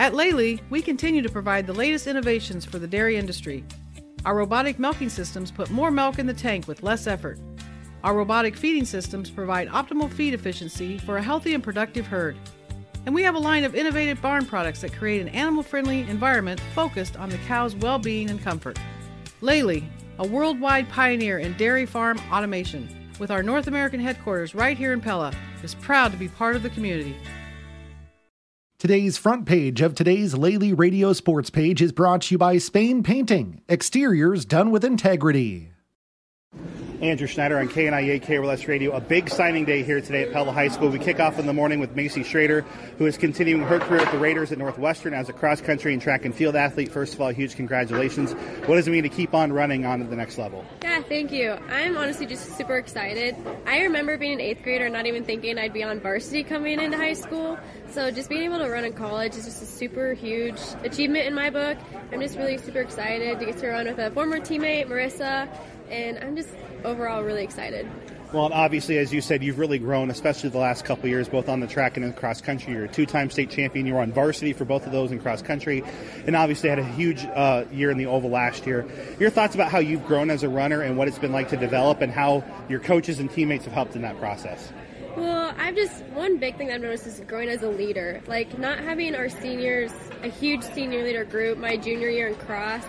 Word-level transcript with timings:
At 0.00 0.14
Lely, 0.14 0.62
we 0.70 0.80
continue 0.80 1.20
to 1.20 1.28
provide 1.28 1.66
the 1.66 1.74
latest 1.74 2.06
innovations 2.06 2.64
for 2.64 2.78
the 2.78 2.86
dairy 2.86 3.18
industry. 3.18 3.62
Our 4.24 4.34
robotic 4.34 4.78
milking 4.78 5.10
systems 5.10 5.50
put 5.50 5.68
more 5.68 5.90
milk 5.90 6.18
in 6.18 6.26
the 6.26 6.32
tank 6.32 6.66
with 6.66 6.82
less 6.82 7.06
effort. 7.06 7.38
Our 8.02 8.14
robotic 8.14 8.56
feeding 8.56 8.86
systems 8.86 9.28
provide 9.28 9.68
optimal 9.68 10.10
feed 10.10 10.32
efficiency 10.32 10.96
for 10.96 11.18
a 11.18 11.22
healthy 11.22 11.52
and 11.52 11.62
productive 11.62 12.06
herd. 12.06 12.38
And 13.04 13.14
we 13.14 13.22
have 13.24 13.34
a 13.34 13.38
line 13.38 13.62
of 13.62 13.74
innovative 13.74 14.22
barn 14.22 14.46
products 14.46 14.80
that 14.80 14.94
create 14.94 15.20
an 15.20 15.28
animal 15.28 15.62
friendly 15.62 16.00
environment 16.08 16.60
focused 16.74 17.18
on 17.18 17.28
the 17.28 17.36
cow's 17.46 17.76
well 17.76 17.98
being 17.98 18.30
and 18.30 18.42
comfort. 18.42 18.78
Lely, 19.42 19.86
a 20.18 20.26
worldwide 20.26 20.88
pioneer 20.88 21.40
in 21.40 21.52
dairy 21.58 21.84
farm 21.84 22.18
automation, 22.32 22.88
with 23.18 23.30
our 23.30 23.42
North 23.42 23.66
American 23.66 24.00
headquarters 24.00 24.54
right 24.54 24.78
here 24.78 24.94
in 24.94 25.02
Pella, 25.02 25.34
is 25.62 25.74
proud 25.74 26.10
to 26.10 26.16
be 26.16 26.28
part 26.28 26.56
of 26.56 26.62
the 26.62 26.70
community. 26.70 27.14
Today's 28.80 29.18
front 29.18 29.44
page 29.44 29.82
of 29.82 29.94
today's 29.94 30.32
Lely 30.32 30.72
Radio 30.72 31.12
Sports 31.12 31.50
page 31.50 31.82
is 31.82 31.92
brought 31.92 32.22
to 32.22 32.34
you 32.34 32.38
by 32.38 32.56
Spain 32.56 33.02
Painting, 33.02 33.60
exteriors 33.68 34.46
done 34.46 34.70
with 34.70 34.86
integrity. 34.86 35.69
Andrew 37.02 37.26
Schneider 37.26 37.58
on 37.58 37.68
KNIA 37.68 38.22
KRLS 38.22 38.68
Radio. 38.68 38.92
A 38.92 39.00
big 39.00 39.30
signing 39.30 39.64
day 39.64 39.82
here 39.82 40.02
today 40.02 40.24
at 40.24 40.32
Pella 40.32 40.52
High 40.52 40.68
School. 40.68 40.90
We 40.90 40.98
kick 40.98 41.18
off 41.18 41.38
in 41.38 41.46
the 41.46 41.54
morning 41.54 41.80
with 41.80 41.96
Macy 41.96 42.22
Schrader, 42.22 42.60
who 42.98 43.06
is 43.06 43.16
continuing 43.16 43.62
her 43.62 43.78
career 43.78 44.02
at 44.02 44.12
the 44.12 44.18
Raiders 44.18 44.52
at 44.52 44.58
Northwestern 44.58 45.14
as 45.14 45.30
a 45.30 45.32
cross 45.32 45.62
country 45.62 45.94
and 45.94 46.02
track 46.02 46.26
and 46.26 46.34
field 46.34 46.56
athlete. 46.56 46.92
First 46.92 47.14
of 47.14 47.22
all, 47.22 47.30
huge 47.30 47.56
congratulations. 47.56 48.32
What 48.66 48.76
does 48.76 48.86
it 48.86 48.90
mean 48.90 49.04
to 49.04 49.08
keep 49.08 49.32
on 49.32 49.50
running 49.50 49.86
on 49.86 50.00
to 50.00 50.04
the 50.04 50.16
next 50.16 50.36
level? 50.36 50.62
Yeah, 50.82 51.00
thank 51.00 51.32
you. 51.32 51.52
I'm 51.70 51.96
honestly 51.96 52.26
just 52.26 52.56
super 52.58 52.76
excited. 52.76 53.34
I 53.66 53.80
remember 53.80 54.18
being 54.18 54.34
an 54.34 54.40
eighth 54.40 54.62
grader, 54.62 54.90
not 54.90 55.06
even 55.06 55.24
thinking 55.24 55.56
I'd 55.56 55.72
be 55.72 55.82
on 55.82 56.00
varsity 56.00 56.44
coming 56.44 56.78
into 56.78 56.98
high 56.98 57.14
school. 57.14 57.58
So 57.88 58.10
just 58.10 58.28
being 58.28 58.42
able 58.42 58.58
to 58.58 58.68
run 58.68 58.84
in 58.84 58.92
college 58.92 59.36
is 59.36 59.46
just 59.46 59.62
a 59.62 59.66
super 59.66 60.12
huge 60.12 60.60
achievement 60.84 61.26
in 61.26 61.34
my 61.34 61.48
book. 61.48 61.78
I'm 62.12 62.20
just 62.20 62.36
really 62.36 62.58
super 62.58 62.80
excited 62.80 63.38
to 63.38 63.46
get 63.46 63.56
to 63.58 63.68
run 63.68 63.86
with 63.86 63.98
a 63.98 64.10
former 64.10 64.38
teammate, 64.38 64.86
Marissa, 64.86 65.48
and 65.90 66.18
I'm 66.18 66.36
just 66.36 66.50
overall 66.84 67.22
really 67.22 67.44
excited. 67.44 67.88
Well, 68.32 68.52
obviously, 68.52 68.98
as 68.98 69.12
you 69.12 69.20
said, 69.20 69.42
you've 69.42 69.58
really 69.58 69.80
grown, 69.80 70.08
especially 70.08 70.50
the 70.50 70.58
last 70.58 70.84
couple 70.84 71.08
years, 71.08 71.28
both 71.28 71.48
on 71.48 71.58
the 71.58 71.66
track 71.66 71.96
and 71.96 72.06
in 72.06 72.12
cross 72.12 72.40
country. 72.40 72.74
You're 72.74 72.84
a 72.84 72.88
two-time 72.88 73.28
state 73.28 73.50
champion. 73.50 73.86
You 73.86 73.94
were 73.94 74.00
on 74.00 74.12
varsity 74.12 74.52
for 74.52 74.64
both 74.64 74.86
of 74.86 74.92
those 74.92 75.10
in 75.10 75.18
cross 75.18 75.42
country, 75.42 75.82
and 76.26 76.36
obviously 76.36 76.68
had 76.68 76.78
a 76.78 76.84
huge 76.84 77.24
uh, 77.24 77.64
year 77.72 77.90
in 77.90 77.98
the 77.98 78.06
oval 78.06 78.30
last 78.30 78.68
year. 78.68 78.86
Your 79.18 79.30
thoughts 79.30 79.56
about 79.56 79.72
how 79.72 79.80
you've 79.80 80.06
grown 80.06 80.30
as 80.30 80.44
a 80.44 80.48
runner 80.48 80.82
and 80.82 80.96
what 80.96 81.08
it's 81.08 81.18
been 81.18 81.32
like 81.32 81.48
to 81.48 81.56
develop, 81.56 82.02
and 82.02 82.12
how 82.12 82.44
your 82.68 82.78
coaches 82.78 83.18
and 83.18 83.28
teammates 83.28 83.64
have 83.64 83.74
helped 83.74 83.96
in 83.96 84.02
that 84.02 84.16
process. 84.20 84.72
Well, 85.16 85.52
I've 85.58 85.74
just 85.74 86.04
one 86.14 86.36
big 86.36 86.56
thing 86.56 86.70
I've 86.70 86.80
noticed 86.80 87.08
is 87.08 87.20
growing 87.26 87.48
as 87.48 87.64
a 87.64 87.68
leader. 87.68 88.20
Like 88.28 88.56
not 88.60 88.78
having 88.78 89.16
our 89.16 89.28
seniors, 89.28 89.90
a 90.22 90.28
huge 90.28 90.62
senior 90.62 91.02
leader 91.02 91.24
group, 91.24 91.58
my 91.58 91.76
junior 91.76 92.08
year 92.08 92.28
in 92.28 92.36
cross 92.36 92.84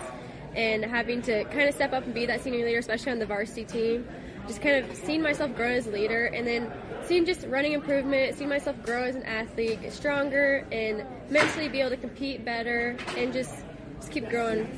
and 0.54 0.84
having 0.84 1.22
to 1.22 1.44
kind 1.44 1.68
of 1.68 1.74
step 1.74 1.92
up 1.92 2.04
and 2.04 2.14
be 2.14 2.26
that 2.26 2.42
senior 2.42 2.64
leader, 2.64 2.78
especially 2.78 3.12
on 3.12 3.18
the 3.18 3.26
varsity 3.26 3.64
team. 3.64 4.06
Just 4.46 4.60
kind 4.60 4.84
of 4.84 4.96
seeing 4.96 5.22
myself 5.22 5.54
grow 5.54 5.68
as 5.68 5.86
a 5.86 5.90
leader, 5.90 6.26
and 6.26 6.46
then 6.46 6.70
seeing 7.04 7.24
just 7.24 7.46
running 7.46 7.72
improvement, 7.72 8.36
seeing 8.36 8.50
myself 8.50 8.80
grow 8.82 9.04
as 9.04 9.14
an 9.14 9.22
athlete, 9.22 9.80
get 9.82 9.92
stronger, 9.92 10.66
and 10.72 11.04
mentally 11.30 11.68
be 11.68 11.80
able 11.80 11.90
to 11.90 11.96
compete 11.96 12.44
better, 12.44 12.96
and 13.16 13.32
just 13.32 13.54
just 14.00 14.12
keep 14.12 14.28
growing. 14.28 14.68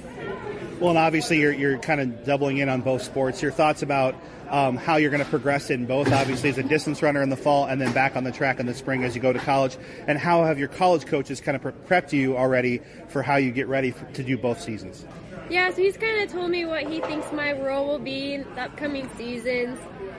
Well, 0.80 0.90
and 0.90 0.98
obviously 0.98 1.40
you're 1.40 1.52
you're 1.52 1.78
kind 1.78 2.00
of 2.00 2.24
doubling 2.24 2.58
in 2.58 2.68
on 2.68 2.82
both 2.82 3.02
sports. 3.02 3.40
Your 3.40 3.52
thoughts 3.52 3.82
about 3.82 4.14
um, 4.50 4.76
how 4.76 4.96
you're 4.96 5.10
going 5.10 5.24
to 5.24 5.30
progress 5.30 5.70
in 5.70 5.86
both, 5.86 6.12
obviously 6.12 6.50
as 6.50 6.58
a 6.58 6.62
distance 6.62 7.02
runner 7.02 7.22
in 7.22 7.30
the 7.30 7.36
fall, 7.36 7.64
and 7.64 7.80
then 7.80 7.92
back 7.92 8.16
on 8.16 8.24
the 8.24 8.32
track 8.32 8.60
in 8.60 8.66
the 8.66 8.74
spring 8.74 9.02
as 9.02 9.14
you 9.14 9.22
go 9.22 9.32
to 9.32 9.38
college, 9.38 9.78
and 10.06 10.18
how 10.18 10.44
have 10.44 10.58
your 10.58 10.68
college 10.68 11.06
coaches 11.06 11.40
kind 11.40 11.56
of 11.56 11.62
prepped 11.86 12.12
you 12.12 12.36
already 12.36 12.82
for 13.08 13.22
how 13.22 13.36
you 13.36 13.50
get 13.50 13.66
ready 13.66 13.94
to 14.12 14.22
do 14.22 14.36
both 14.36 14.60
seasons? 14.60 15.06
Yeah, 15.50 15.70
so 15.70 15.76
he's 15.76 15.96
kind 15.96 16.22
of 16.22 16.32
told 16.32 16.50
me 16.50 16.64
what 16.64 16.84
he 16.84 17.00
thinks 17.00 17.30
my 17.32 17.52
role 17.52 17.86
will 17.86 17.98
be 17.98 18.34
in 18.34 18.54
the 18.54 18.62
upcoming 18.62 19.10
seasons, 19.16 19.78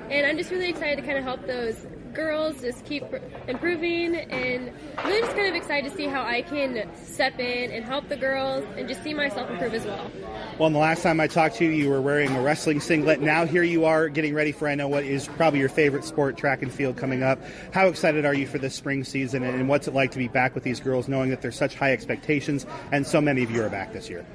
and 0.10 0.26
I'm 0.26 0.38
just 0.38 0.52
really 0.52 0.70
excited 0.70 0.98
to 0.98 1.02
kind 1.02 1.18
of 1.18 1.24
help 1.24 1.46
those 1.48 1.88
girls 2.14 2.62
just 2.62 2.86
keep 2.86 3.04
improving 3.48 4.16
and 4.16 4.72
really 5.04 5.22
just 5.22 5.36
kind 5.36 5.48
of 5.50 5.56
excited 5.56 5.92
to 5.92 5.98
see 5.98 6.06
how 6.06 6.24
I 6.24 6.44
can 6.44 6.90
step 6.96 7.40
in 7.40 7.72
and 7.72 7.84
help 7.84 8.08
the 8.08 8.16
girls 8.16 8.64
and 8.78 8.88
just 8.88 9.04
see 9.04 9.14
myself 9.14 9.50
improve 9.50 9.74
as 9.74 9.86
well. 9.86 10.10
Well, 10.58 10.70
the 10.70 10.78
last 10.78 11.04
time 11.04 11.20
I 11.20 11.28
talked 11.28 11.58
to 11.58 11.66
you, 11.66 11.72
you 11.72 11.90
were 11.90 12.02
wearing 12.02 12.34
a 12.34 12.42
wrestling 12.42 12.80
singlet. 12.80 13.20
Now 13.20 13.46
here 13.46 13.64
you 13.64 13.84
are 13.84 14.08
getting 14.08 14.34
ready 14.34 14.54
for, 14.54 14.70
I 14.70 14.76
know, 14.76 14.88
what 14.88 15.04
is 15.04 15.28
probably 15.28 15.60
your 15.60 15.68
favorite 15.68 16.06
sport, 16.06 16.38
track 16.38 16.62
and 16.62 16.72
field, 16.72 16.96
coming 16.96 17.22
up. 17.22 17.40
How 17.74 17.88
excited 17.88 18.26
are 18.26 18.34
you 18.34 18.48
for 18.48 18.60
this 18.60 18.76
spring 18.76 19.04
season 19.04 19.44
and 19.44 19.68
what's 19.68 19.88
it 19.90 19.94
like 19.94 20.12
to 20.12 20.18
be 20.18 20.30
back 20.30 20.56
with 20.56 20.64
these 20.64 20.80
girls 20.80 21.10
knowing 21.10 21.32
that 21.32 21.42
there's 21.42 21.58
such 21.58 21.76
high 21.76 21.92
expectations 21.92 22.66
and 22.94 23.06
so 23.06 23.20
many 23.20 23.44
of 23.44 23.52
you 23.52 23.62
are 23.62 23.70
back 23.70 23.92
this 23.92 24.10
year? 24.10 24.26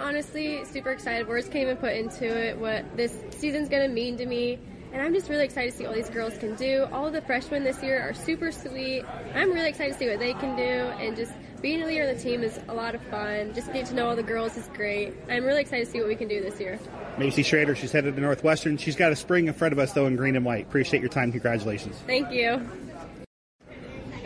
Honestly 0.00 0.64
super 0.64 0.90
excited. 0.90 1.28
Words 1.28 1.46
can't 1.46 1.62
even 1.62 1.76
put 1.76 1.94
into 1.94 2.26
it 2.26 2.58
what 2.58 2.96
this 2.96 3.14
season's 3.30 3.68
going 3.68 3.86
to 3.86 3.92
mean 3.92 4.16
to 4.16 4.26
me. 4.26 4.58
And 4.92 5.02
I'm 5.02 5.12
just 5.12 5.28
really 5.28 5.44
excited 5.44 5.72
to 5.72 5.76
see 5.76 5.84
all 5.84 5.92
these 5.92 6.08
girls 6.08 6.38
can 6.38 6.54
do. 6.54 6.86
All 6.92 7.10
the 7.10 7.20
freshmen 7.20 7.62
this 7.62 7.82
year 7.82 8.00
are 8.00 8.14
super 8.14 8.50
sweet. 8.50 9.04
I'm 9.34 9.52
really 9.52 9.68
excited 9.68 9.92
to 9.92 9.98
see 9.98 10.08
what 10.08 10.18
they 10.18 10.32
can 10.32 10.56
do. 10.56 10.62
And 10.62 11.14
just 11.14 11.32
being 11.60 11.82
a 11.82 11.86
leader 11.86 12.08
of 12.08 12.16
the 12.16 12.22
team 12.22 12.42
is 12.42 12.58
a 12.68 12.74
lot 12.74 12.94
of 12.94 13.02
fun. 13.02 13.52
Just 13.52 13.66
getting 13.66 13.86
to 13.86 13.94
know 13.94 14.08
all 14.08 14.16
the 14.16 14.22
girls 14.22 14.56
is 14.56 14.68
great. 14.74 15.12
I'm 15.28 15.44
really 15.44 15.60
excited 15.60 15.84
to 15.84 15.90
see 15.90 15.98
what 15.98 16.08
we 16.08 16.16
can 16.16 16.28
do 16.28 16.40
this 16.40 16.58
year. 16.58 16.78
Macy 17.18 17.42
Schrader, 17.42 17.74
she's 17.74 17.92
headed 17.92 18.14
to 18.14 18.20
Northwestern. 18.22 18.78
She's 18.78 18.96
got 18.96 19.12
a 19.12 19.16
spring 19.16 19.48
in 19.48 19.52
front 19.52 19.72
of 19.72 19.78
us, 19.78 19.92
though, 19.92 20.06
in 20.06 20.16
green 20.16 20.36
and 20.36 20.44
white. 20.44 20.66
Appreciate 20.66 21.00
your 21.00 21.10
time. 21.10 21.32
Congratulations. 21.32 21.96
Thank 22.06 22.32
you. 22.32 22.66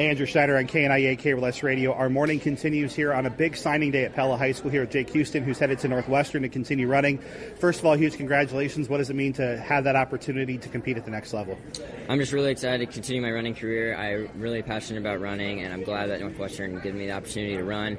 Andrew 0.08 0.26
Schneider 0.26 0.56
on 0.56 0.66
KNIA 0.66 1.16
KRLS 1.16 1.62
Radio. 1.62 1.92
Our 1.92 2.10
morning 2.10 2.40
continues 2.40 2.92
here 2.92 3.12
on 3.12 3.24
a 3.24 3.30
big 3.30 3.56
signing 3.56 3.92
day 3.92 4.04
at 4.04 4.14
Pella 4.14 4.36
High 4.36 4.50
School 4.50 4.70
here 4.70 4.80
with 4.80 4.90
Jake 4.90 5.08
Houston, 5.10 5.44
who's 5.44 5.58
headed 5.58 5.78
to 5.78 5.88
Northwestern 5.88 6.42
to 6.42 6.48
continue 6.48 6.88
running. 6.88 7.18
First 7.58 7.78
of 7.78 7.86
all, 7.86 7.94
huge 7.94 8.16
congratulations. 8.16 8.88
What 8.88 8.98
does 8.98 9.10
it 9.10 9.16
mean 9.16 9.32
to 9.34 9.58
have 9.58 9.84
that 9.84 9.94
opportunity 9.94 10.58
to 10.58 10.68
compete 10.68 10.96
at 10.96 11.04
the 11.04 11.10
next 11.12 11.32
level? 11.32 11.56
I'm 12.08 12.18
just 12.18 12.32
really 12.32 12.50
excited 12.50 12.84
to 12.84 12.92
continue 12.92 13.22
my 13.22 13.30
running 13.30 13.54
career. 13.54 13.94
I'm 13.94 14.40
really 14.40 14.62
passionate 14.62 14.98
about 14.98 15.20
running, 15.20 15.60
and 15.60 15.72
I'm 15.72 15.84
glad 15.84 16.10
that 16.10 16.20
Northwestern 16.20 16.80
gave 16.80 16.94
me 16.94 17.06
the 17.06 17.12
opportunity 17.12 17.56
to 17.56 17.64
run. 17.64 17.96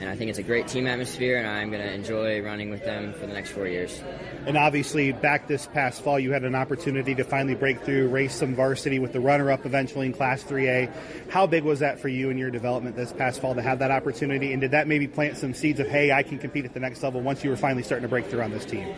And 0.00 0.10
I 0.10 0.16
think 0.16 0.30
it's 0.30 0.40
a 0.40 0.42
great 0.42 0.66
team 0.66 0.88
atmosphere, 0.88 1.38
and 1.38 1.46
I'm 1.46 1.70
going 1.70 1.82
to 1.82 1.92
enjoy 1.92 2.42
running 2.42 2.70
with 2.70 2.84
them 2.84 3.12
for 3.12 3.26
the 3.26 3.32
next 3.32 3.50
four 3.50 3.68
years. 3.68 4.02
And 4.46 4.56
obviously, 4.56 5.12
back 5.12 5.46
this 5.46 5.66
past 5.66 6.02
fall, 6.02 6.18
you 6.18 6.32
had 6.32 6.42
an 6.42 6.56
opportunity 6.56 7.14
to 7.14 7.22
finally 7.22 7.54
break 7.54 7.80
through, 7.82 8.08
race 8.08 8.34
some 8.34 8.56
varsity 8.56 8.98
with 8.98 9.12
the 9.12 9.20
runner 9.20 9.50
up 9.52 9.64
eventually 9.64 10.06
in 10.06 10.12
Class 10.12 10.42
3A. 10.42 10.92
How 11.30 11.41
big 11.46 11.64
was 11.64 11.80
that 11.80 12.00
for 12.00 12.08
you 12.08 12.30
in 12.30 12.38
your 12.38 12.50
development 12.50 12.96
this 12.96 13.12
past 13.12 13.40
fall 13.40 13.54
to 13.54 13.62
have 13.62 13.78
that 13.80 13.90
opportunity? 13.90 14.52
And 14.52 14.60
did 14.60 14.70
that 14.72 14.88
maybe 14.88 15.06
plant 15.06 15.36
some 15.36 15.54
seeds 15.54 15.80
of, 15.80 15.86
hey, 15.88 16.12
I 16.12 16.22
can 16.22 16.38
compete 16.38 16.64
at 16.64 16.74
the 16.74 16.80
next 16.80 17.02
level 17.02 17.20
once 17.20 17.44
you 17.44 17.50
were 17.50 17.56
finally 17.56 17.82
starting 17.82 18.02
to 18.02 18.08
break 18.08 18.26
through 18.26 18.42
on 18.42 18.50
this 18.50 18.64
team? 18.64 18.94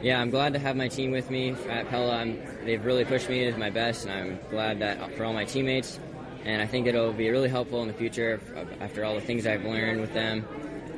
Yeah, 0.00 0.20
I'm 0.20 0.30
glad 0.30 0.52
to 0.52 0.58
have 0.60 0.76
my 0.76 0.88
team 0.88 1.10
with 1.10 1.28
me 1.30 1.56
at 1.68 1.88
Pella. 1.88 2.18
I'm, 2.18 2.40
they've 2.64 2.84
really 2.84 3.04
pushed 3.04 3.28
me 3.28 3.50
to 3.50 3.58
my 3.58 3.70
best, 3.70 4.06
and 4.06 4.12
I'm 4.12 4.38
glad 4.50 4.78
that 4.78 5.12
for 5.14 5.24
all 5.24 5.32
my 5.32 5.44
teammates. 5.44 5.98
And 6.44 6.62
I 6.62 6.66
think 6.66 6.86
it'll 6.86 7.12
be 7.12 7.28
really 7.30 7.48
helpful 7.48 7.82
in 7.82 7.88
the 7.88 7.94
future 7.94 8.40
after 8.80 9.04
all 9.04 9.14
the 9.14 9.20
things 9.20 9.46
I've 9.46 9.64
learned 9.64 10.00
with 10.00 10.14
them. 10.14 10.46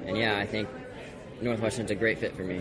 And 0.07 0.17
yeah, 0.17 0.39
I 0.39 0.47
think 0.47 0.69
Northwestern's 1.41 1.91
a 1.91 1.95
great 1.95 2.19
fit 2.19 2.37
for 2.37 2.45
me. 2.45 2.61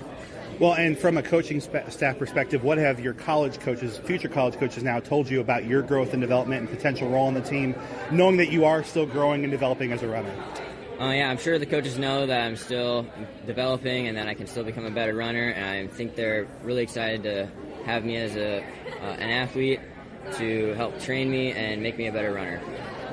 Well, 0.60 0.74
and 0.74 0.98
from 0.98 1.18
a 1.18 1.24
coaching 1.24 1.62
staff 1.62 2.20
perspective, 2.20 2.66
what 2.66 2.78
have 2.80 3.00
your 3.00 3.14
college 3.14 3.60
coaches, 3.62 3.98
future 3.98 4.28
college 4.28 4.58
coaches 4.58 4.84
now 4.84 5.00
told 5.00 5.30
you 5.30 5.40
about 5.40 5.64
your 5.64 5.82
growth 5.82 6.12
and 6.12 6.20
development 6.20 6.62
and 6.62 6.70
potential 6.70 7.08
role 7.08 7.30
in 7.30 7.34
the 7.34 7.42
team, 7.42 7.74
knowing 8.12 8.36
that 8.38 8.52
you 8.52 8.66
are 8.66 8.84
still 8.84 9.06
growing 9.06 9.46
and 9.46 9.52
developing 9.52 9.94
as 9.94 10.04
a 10.04 10.08
runner? 10.10 10.34
Uh, 11.00 11.12
yeah, 11.12 11.30
I'm 11.30 11.38
sure 11.38 11.58
the 11.60 11.66
coaches 11.66 11.98
know 11.98 12.26
that 12.26 12.42
I'm 12.42 12.58
still 12.58 13.08
developing 13.48 14.10
and 14.10 14.18
that 14.18 14.28
I 14.28 14.34
can 14.34 14.48
still 14.48 14.66
become 14.66 14.86
a 14.86 14.92
better 14.92 15.16
runner, 15.16 15.52
and 15.52 15.66
I 15.66 15.88
think 15.88 16.16
they're 16.16 16.46
really 16.62 16.84
excited 16.84 17.24
to 17.24 17.50
have 17.86 18.04
me 18.04 18.18
as 18.18 18.36
a 18.36 18.58
uh, 18.60 19.06
an 19.06 19.30
athlete 19.30 19.80
to 20.34 20.74
help 20.74 21.00
train 21.00 21.32
me 21.32 21.54
and 21.54 21.82
make 21.82 21.98
me 21.98 22.08
a 22.08 22.12
better 22.12 22.34
runner. 22.34 22.60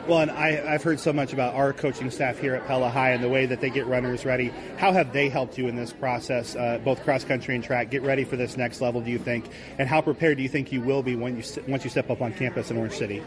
Well, 0.08 0.20
and 0.20 0.30
I, 0.30 0.52
have 0.52 0.84
heard 0.84 1.00
so 1.00 1.12
much 1.12 1.32
about 1.32 1.54
our 1.56 1.72
coaching 1.72 2.12
staff 2.12 2.38
here 2.38 2.54
at 2.54 2.64
Pella 2.68 2.88
High 2.88 3.10
and 3.10 3.24
the 3.24 3.28
way 3.28 3.44
that 3.46 3.60
they 3.60 3.70
get 3.70 3.88
runners 3.88 4.24
ready. 4.24 4.52
How 4.76 4.92
have 4.92 5.12
they 5.12 5.28
helped 5.28 5.58
you 5.58 5.66
in 5.66 5.74
this 5.74 5.92
process, 5.92 6.54
uh, 6.54 6.78
both 6.84 7.02
cross 7.02 7.24
country 7.24 7.56
and 7.56 7.64
track? 7.64 7.90
Get 7.90 8.02
ready 8.02 8.22
for 8.22 8.36
this 8.36 8.56
next 8.56 8.80
level, 8.80 9.00
do 9.00 9.10
you 9.10 9.18
think? 9.18 9.46
And 9.78 9.88
how 9.88 10.00
prepared 10.00 10.36
do 10.36 10.44
you 10.44 10.48
think 10.48 10.70
you 10.70 10.80
will 10.80 11.02
be 11.02 11.16
when 11.16 11.36
you 11.36 11.42
once 11.66 11.82
you 11.82 11.90
step 11.90 12.08
up 12.08 12.22
on 12.22 12.32
campus 12.34 12.70
in 12.70 12.76
Orange 12.76 12.94
City? 12.94 13.20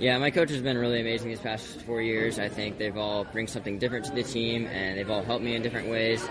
Yeah, 0.00 0.18
my 0.18 0.32
coach 0.32 0.50
has 0.50 0.60
been 0.60 0.76
really 0.76 1.00
amazing 1.00 1.28
these 1.28 1.38
past 1.38 1.82
four 1.82 2.02
years. 2.02 2.40
I 2.40 2.48
think 2.48 2.78
they've 2.78 2.96
all 2.96 3.22
bring 3.26 3.46
something 3.46 3.78
different 3.78 4.04
to 4.06 4.12
the 4.12 4.24
team, 4.24 4.66
and 4.66 4.98
they've 4.98 5.08
all 5.08 5.22
helped 5.22 5.44
me 5.44 5.54
in 5.54 5.62
different 5.62 5.88
ways. 5.88 6.28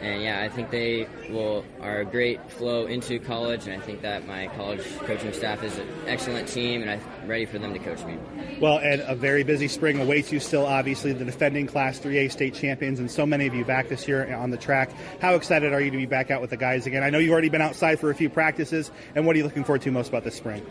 And 0.00 0.22
yeah, 0.22 0.40
I 0.40 0.48
think 0.48 0.70
they 0.70 1.08
will 1.30 1.64
are 1.80 2.00
a 2.00 2.04
great 2.04 2.50
flow 2.50 2.86
into 2.86 3.18
college, 3.18 3.66
and 3.66 3.80
I 3.80 3.84
think 3.84 4.02
that 4.02 4.26
my 4.26 4.48
college 4.48 4.82
coaching 5.00 5.32
staff 5.32 5.62
is 5.62 5.76
an 5.78 5.88
excellent 6.06 6.48
team, 6.48 6.82
and 6.82 6.90
I'm 6.90 7.28
ready 7.28 7.46
for 7.46 7.58
them 7.58 7.72
to 7.72 7.78
coach 7.78 8.04
me. 8.04 8.18
Well, 8.60 8.78
and 8.78 9.00
a 9.02 9.14
very 9.14 9.44
busy 9.44 9.68
spring 9.68 10.00
awaits 10.00 10.32
you 10.32 10.40
still. 10.40 10.66
Obviously, 10.66 11.12
the 11.12 11.24
defending 11.24 11.66
Class 11.66 11.98
3A 11.98 12.30
state 12.30 12.54
champions, 12.54 13.00
and 13.00 13.10
so 13.10 13.24
many 13.24 13.46
of 13.46 13.54
you 13.54 13.64
back 13.64 13.88
this 13.88 14.06
year 14.06 14.34
on 14.34 14.50
the 14.50 14.56
track. 14.58 14.90
How 15.20 15.34
excited 15.34 15.72
are 15.72 15.80
you 15.80 15.90
to 15.90 15.96
be 15.96 16.06
back 16.06 16.30
out 16.30 16.40
with 16.40 16.50
the 16.50 16.56
guys 16.56 16.86
again? 16.86 17.02
I 17.02 17.10
know 17.10 17.18
you've 17.18 17.32
already 17.32 17.48
been 17.48 17.62
outside 17.62 17.98
for 18.00 18.10
a 18.10 18.14
few 18.14 18.28
practices, 18.28 18.90
and 19.14 19.26
what 19.26 19.34
are 19.34 19.38
you 19.38 19.44
looking 19.44 19.64
forward 19.64 19.82
to 19.82 19.90
most 19.90 20.08
about 20.08 20.24
this 20.24 20.34
spring? 20.34 20.64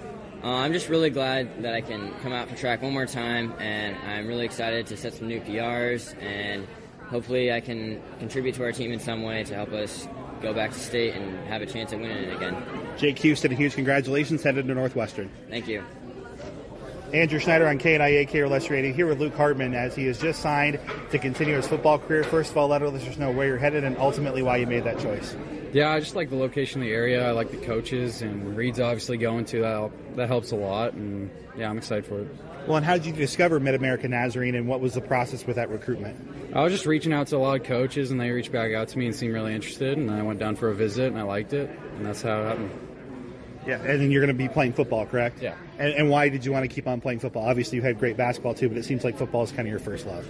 Uh, 0.44 0.48
I'm 0.48 0.74
just 0.74 0.90
really 0.90 1.10
glad 1.10 1.64
that 1.64 1.74
I 1.74 1.80
can 1.80 2.14
come 2.22 2.34
out 2.34 2.50
for 2.50 2.56
track 2.58 2.82
one 2.82 2.92
more 2.92 3.06
time, 3.06 3.54
and 3.60 3.96
I'm 4.06 4.28
really 4.28 4.44
excited 4.44 4.88
to 4.88 4.98
set 4.98 5.14
some 5.14 5.30
new 5.30 5.40
PRs 5.40 6.22
and 6.22 6.68
hopefully 7.14 7.54
I 7.54 7.62
can 7.62 8.02
contribute 8.18 8.56
to 8.56 8.64
our 8.64 8.72
team 8.72 8.92
in 8.92 9.00
some 9.00 9.22
way 9.22 9.44
to 9.44 9.54
help 9.54 9.72
us 9.72 10.08
go 10.42 10.52
back 10.52 10.72
to 10.72 10.80
state 10.80 11.14
and 11.14 11.48
have 11.48 11.62
a 11.62 11.66
chance 11.66 11.94
at 11.94 12.00
winning 12.00 12.24
it 12.24 12.36
again. 12.36 12.58
Jake 12.98 13.20
Houston, 13.20 13.52
a 13.52 13.56
huge 13.56 13.76
congratulations 13.76 14.42
headed 14.42 14.68
to 14.68 14.74
Northwestern. 14.74 15.30
Thank 15.48 15.68
you. 15.68 15.84
Andrew 17.14 17.38
Schneider 17.38 17.68
on 17.68 17.78
KNIA 17.78 18.28
KRLS 18.28 18.72
Radio 18.72 18.92
here 18.92 19.06
with 19.06 19.20
Luke 19.20 19.36
Hartman 19.36 19.76
as 19.76 19.96
he 19.96 20.08
has 20.08 20.20
just 20.20 20.42
signed 20.42 20.80
to 21.12 21.20
continue 21.20 21.56
his 21.56 21.68
football 21.68 22.00
career. 22.00 22.24
First 22.24 22.50
of 22.50 22.58
all, 22.58 22.70
let 22.70 22.82
listeners 22.82 23.20
know 23.20 23.30
where 23.30 23.46
you're 23.46 23.60
headed 23.60 23.84
and 23.84 23.96
ultimately 24.00 24.42
why 24.42 24.58
you 24.58 24.66
made 24.66 24.84
that 24.86 24.98
choice. 24.98 25.36
Yeah, 25.74 25.92
I 25.92 26.00
just 26.00 26.16
like 26.16 26.32
the 26.32 26.36
location 26.36 26.82
of 26.82 26.88
the 26.88 26.94
area. 26.94 27.28
I 27.28 27.32
like 27.32 27.52
the 27.52 27.58
coaches, 27.58 28.24
and 28.24 28.58
Reed's 28.58 28.80
obviously 28.80 29.18
going 29.18 29.46
to 29.46 29.62
that. 29.62 29.92
That 30.16 30.28
helps 30.28 30.52
a 30.52 30.56
lot, 30.56 30.94
and 30.94 31.30
yeah, 31.56 31.70
I'm 31.70 31.78
excited 31.78 32.06
for 32.06 32.22
it. 32.22 32.36
Well, 32.68 32.78
and 32.78 32.86
how 32.86 32.94
did 32.94 33.06
you 33.06 33.14
discover 33.14 33.60
Mid 33.60 33.76
America 33.76 34.08
Nazarene, 34.08 34.56
and 34.56 34.68
what 34.68 34.82
was 34.82 34.96
the 34.96 35.02
process 35.02 35.46
with 35.46 35.58
that 35.58 35.70
recruitment? 35.70 36.16
I 36.56 36.64
was 36.64 36.74
just 36.74 36.88
reaching 36.88 37.14
out 37.14 37.28
to 37.28 37.38
a 37.38 37.40
lot 37.40 37.60
of 37.60 37.66
coaches, 37.66 38.10
and 38.10 38.20
they 38.20 38.32
reached 38.32 38.52
back 38.52 38.74
out 38.74 38.88
to 38.88 38.98
me 38.98 39.06
and 39.06 39.16
seemed 39.16 39.34
really 39.34 39.54
interested. 39.54 40.00
And 40.00 40.10
I 40.10 40.24
went 40.24 40.40
down 40.40 40.56
for 40.56 40.70
a 40.70 40.76
visit, 40.76 41.08
and 41.08 41.20
I 41.20 41.24
liked 41.24 41.54
it, 41.54 41.70
and 41.98 42.06
that's 42.06 42.24
how 42.24 42.42
it 42.42 42.46
happened. 42.46 42.72
Yeah, 43.66 43.78
and 43.78 44.02
then 44.02 44.12
you're 44.12 44.22
going 44.22 44.36
to 44.36 44.44
be 44.44 44.50
playing 44.50 44.74
football, 44.74 45.06
correct? 45.06 45.42
Yeah. 45.42 45.56
And, 45.78 45.94
and 45.94 46.10
why 46.10 46.30
did 46.30 46.46
you 46.46 46.52
want 46.52 46.64
to 46.64 46.74
keep 46.74 46.88
on 46.88 47.02
playing 47.02 47.20
football? 47.20 47.46
Obviously, 47.48 47.78
you 47.78 47.82
had 47.82 48.00
great 48.00 48.18
basketball 48.18 48.54
too, 48.54 48.70
but 48.70 48.78
it 48.78 48.86
seems 48.86 49.04
like 49.04 49.18
football 49.18 49.44
is 49.44 49.52
kind 49.52 49.68
of 49.68 49.72
your 49.72 49.80
first 49.80 50.06
love. 50.06 50.28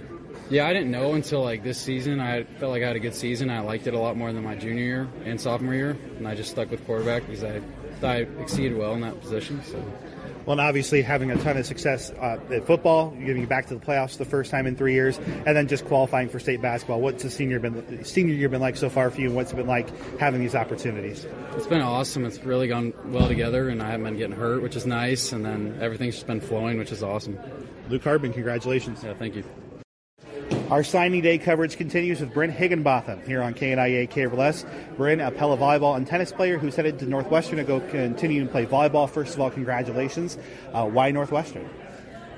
Yeah, 0.50 0.66
I 0.66 0.72
didn't 0.72 0.90
know 0.90 1.14
until 1.14 1.42
like 1.42 1.62
this 1.62 1.78
season. 1.78 2.20
I 2.20 2.44
felt 2.44 2.70
like 2.70 2.82
I 2.82 2.86
had 2.86 2.96
a 2.96 3.00
good 3.00 3.14
season. 3.14 3.50
I 3.50 3.60
liked 3.60 3.86
it 3.86 3.94
a 3.94 3.98
lot 3.98 4.16
more 4.16 4.32
than 4.32 4.44
my 4.44 4.54
junior 4.54 4.84
year 4.84 5.08
and 5.24 5.40
sophomore 5.40 5.74
year, 5.74 5.96
and 6.18 6.28
I 6.28 6.34
just 6.34 6.50
stuck 6.50 6.70
with 6.70 6.84
quarterback 6.86 7.26
because 7.26 7.44
I 7.44 7.60
I 8.02 8.16
exceeded 8.40 8.76
well 8.76 8.94
in 8.94 9.00
that 9.00 9.20
position. 9.20 9.62
So. 9.64 9.82
Well, 10.46 10.52
and 10.52 10.60
obviously 10.60 11.02
having 11.02 11.30
a 11.30 11.36
ton 11.36 11.56
of 11.56 11.64
success 11.64 12.10
uh, 12.10 12.38
at 12.50 12.66
football, 12.66 13.10
getting 13.12 13.46
back 13.46 13.66
to 13.66 13.74
the 13.74 13.84
playoffs 13.84 14.18
the 14.18 14.24
first 14.24 14.50
time 14.50 14.66
in 14.66 14.76
three 14.76 14.92
years, 14.92 15.18
and 15.46 15.56
then 15.56 15.68
just 15.68 15.86
qualifying 15.86 16.28
for 16.28 16.38
state 16.38 16.60
basketball. 16.60 17.00
What's 17.00 17.22
the 17.22 17.30
senior 17.30 17.60
been 17.60 18.04
senior 18.04 18.34
year 18.34 18.48
been 18.48 18.60
like 18.60 18.76
so 18.76 18.90
far 18.90 19.10
for 19.10 19.20
you, 19.20 19.28
and 19.28 19.36
what's 19.36 19.52
it 19.52 19.56
been 19.56 19.66
like 19.66 19.88
having 20.18 20.40
these 20.40 20.54
opportunities? 20.54 21.26
It's 21.56 21.66
been 21.66 21.80
awesome. 21.80 22.24
It's 22.24 22.38
really 22.44 22.68
gone 22.68 22.92
well 23.06 23.28
together, 23.28 23.68
and 23.68 23.82
I 23.82 23.90
haven't 23.90 24.04
been 24.04 24.16
getting 24.18 24.36
hurt, 24.36 24.62
which 24.62 24.76
is 24.76 24.86
nice. 24.86 25.32
And 25.32 25.44
then 25.44 25.78
everything's 25.80 26.14
just 26.14 26.26
been 26.26 26.40
flowing, 26.40 26.78
which 26.78 26.92
is 26.92 27.02
awesome. 27.02 27.38
Luke 27.88 28.04
Harbin, 28.04 28.32
congratulations. 28.32 29.02
Yeah, 29.02 29.14
thank 29.14 29.36
you. 29.36 29.44
Our 30.70 30.82
signing 30.82 31.20
day 31.20 31.36
coverage 31.36 31.76
continues 31.76 32.20
with 32.20 32.32
Bryn 32.32 32.50
Higginbotham 32.50 33.20
here 33.26 33.42
on 33.42 33.52
KNIA 33.52 34.08
KRLS. 34.08 34.96
Bryn, 34.96 35.20
a 35.20 35.30
Pella 35.30 35.58
volleyball 35.58 35.94
and 35.94 36.06
tennis 36.06 36.32
player 36.32 36.56
who's 36.56 36.74
headed 36.74 36.98
to 37.00 37.06
Northwestern 37.06 37.58
to 37.58 37.64
go 37.64 37.80
continue 37.80 38.40
and 38.40 38.50
play 38.50 38.64
volleyball. 38.64 39.08
First 39.08 39.34
of 39.34 39.40
all, 39.40 39.50
congratulations. 39.50 40.38
Uh, 40.72 40.86
why 40.86 41.10
Northwestern? 41.10 41.68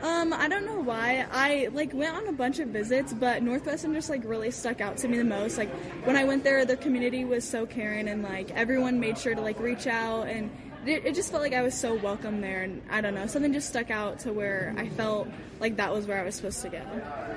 Um, 0.02 0.32
I 0.32 0.48
don't 0.48 0.66
know 0.66 0.80
why. 0.80 1.24
I 1.30 1.68
like 1.72 1.94
went 1.94 2.16
on 2.16 2.26
a 2.26 2.32
bunch 2.32 2.58
of 2.58 2.68
visits, 2.68 3.12
but 3.12 3.44
Northwestern 3.44 3.94
just 3.94 4.10
like 4.10 4.22
really 4.24 4.50
stuck 4.50 4.80
out 4.80 4.96
to 4.98 5.08
me 5.08 5.18
the 5.18 5.24
most. 5.24 5.56
Like 5.56 5.70
when 6.04 6.16
I 6.16 6.24
went 6.24 6.42
there, 6.42 6.64
the 6.64 6.76
community 6.76 7.24
was 7.24 7.44
so 7.48 7.64
caring 7.64 8.08
and 8.08 8.24
like 8.24 8.50
everyone 8.50 8.98
made 8.98 9.18
sure 9.18 9.36
to 9.36 9.40
like 9.40 9.60
reach 9.60 9.86
out 9.86 10.28
and 10.28 10.50
it, 10.88 11.06
it, 11.06 11.14
just 11.14 11.30
felt 11.30 11.42
like 11.42 11.52
I 11.52 11.62
was 11.62 11.74
so 11.74 11.94
welcome 11.94 12.40
there, 12.40 12.62
and 12.62 12.82
I 12.90 13.00
don't 13.00 13.14
know, 13.14 13.26
something 13.26 13.52
just 13.52 13.68
stuck 13.68 13.90
out 13.90 14.20
to 14.20 14.32
where 14.32 14.74
I 14.76 14.88
felt 14.88 15.28
like 15.60 15.76
that 15.76 15.92
was 15.92 16.06
where 16.06 16.20
I 16.20 16.24
was 16.24 16.34
supposed 16.34 16.62
to 16.62 16.68
go. 16.68 16.82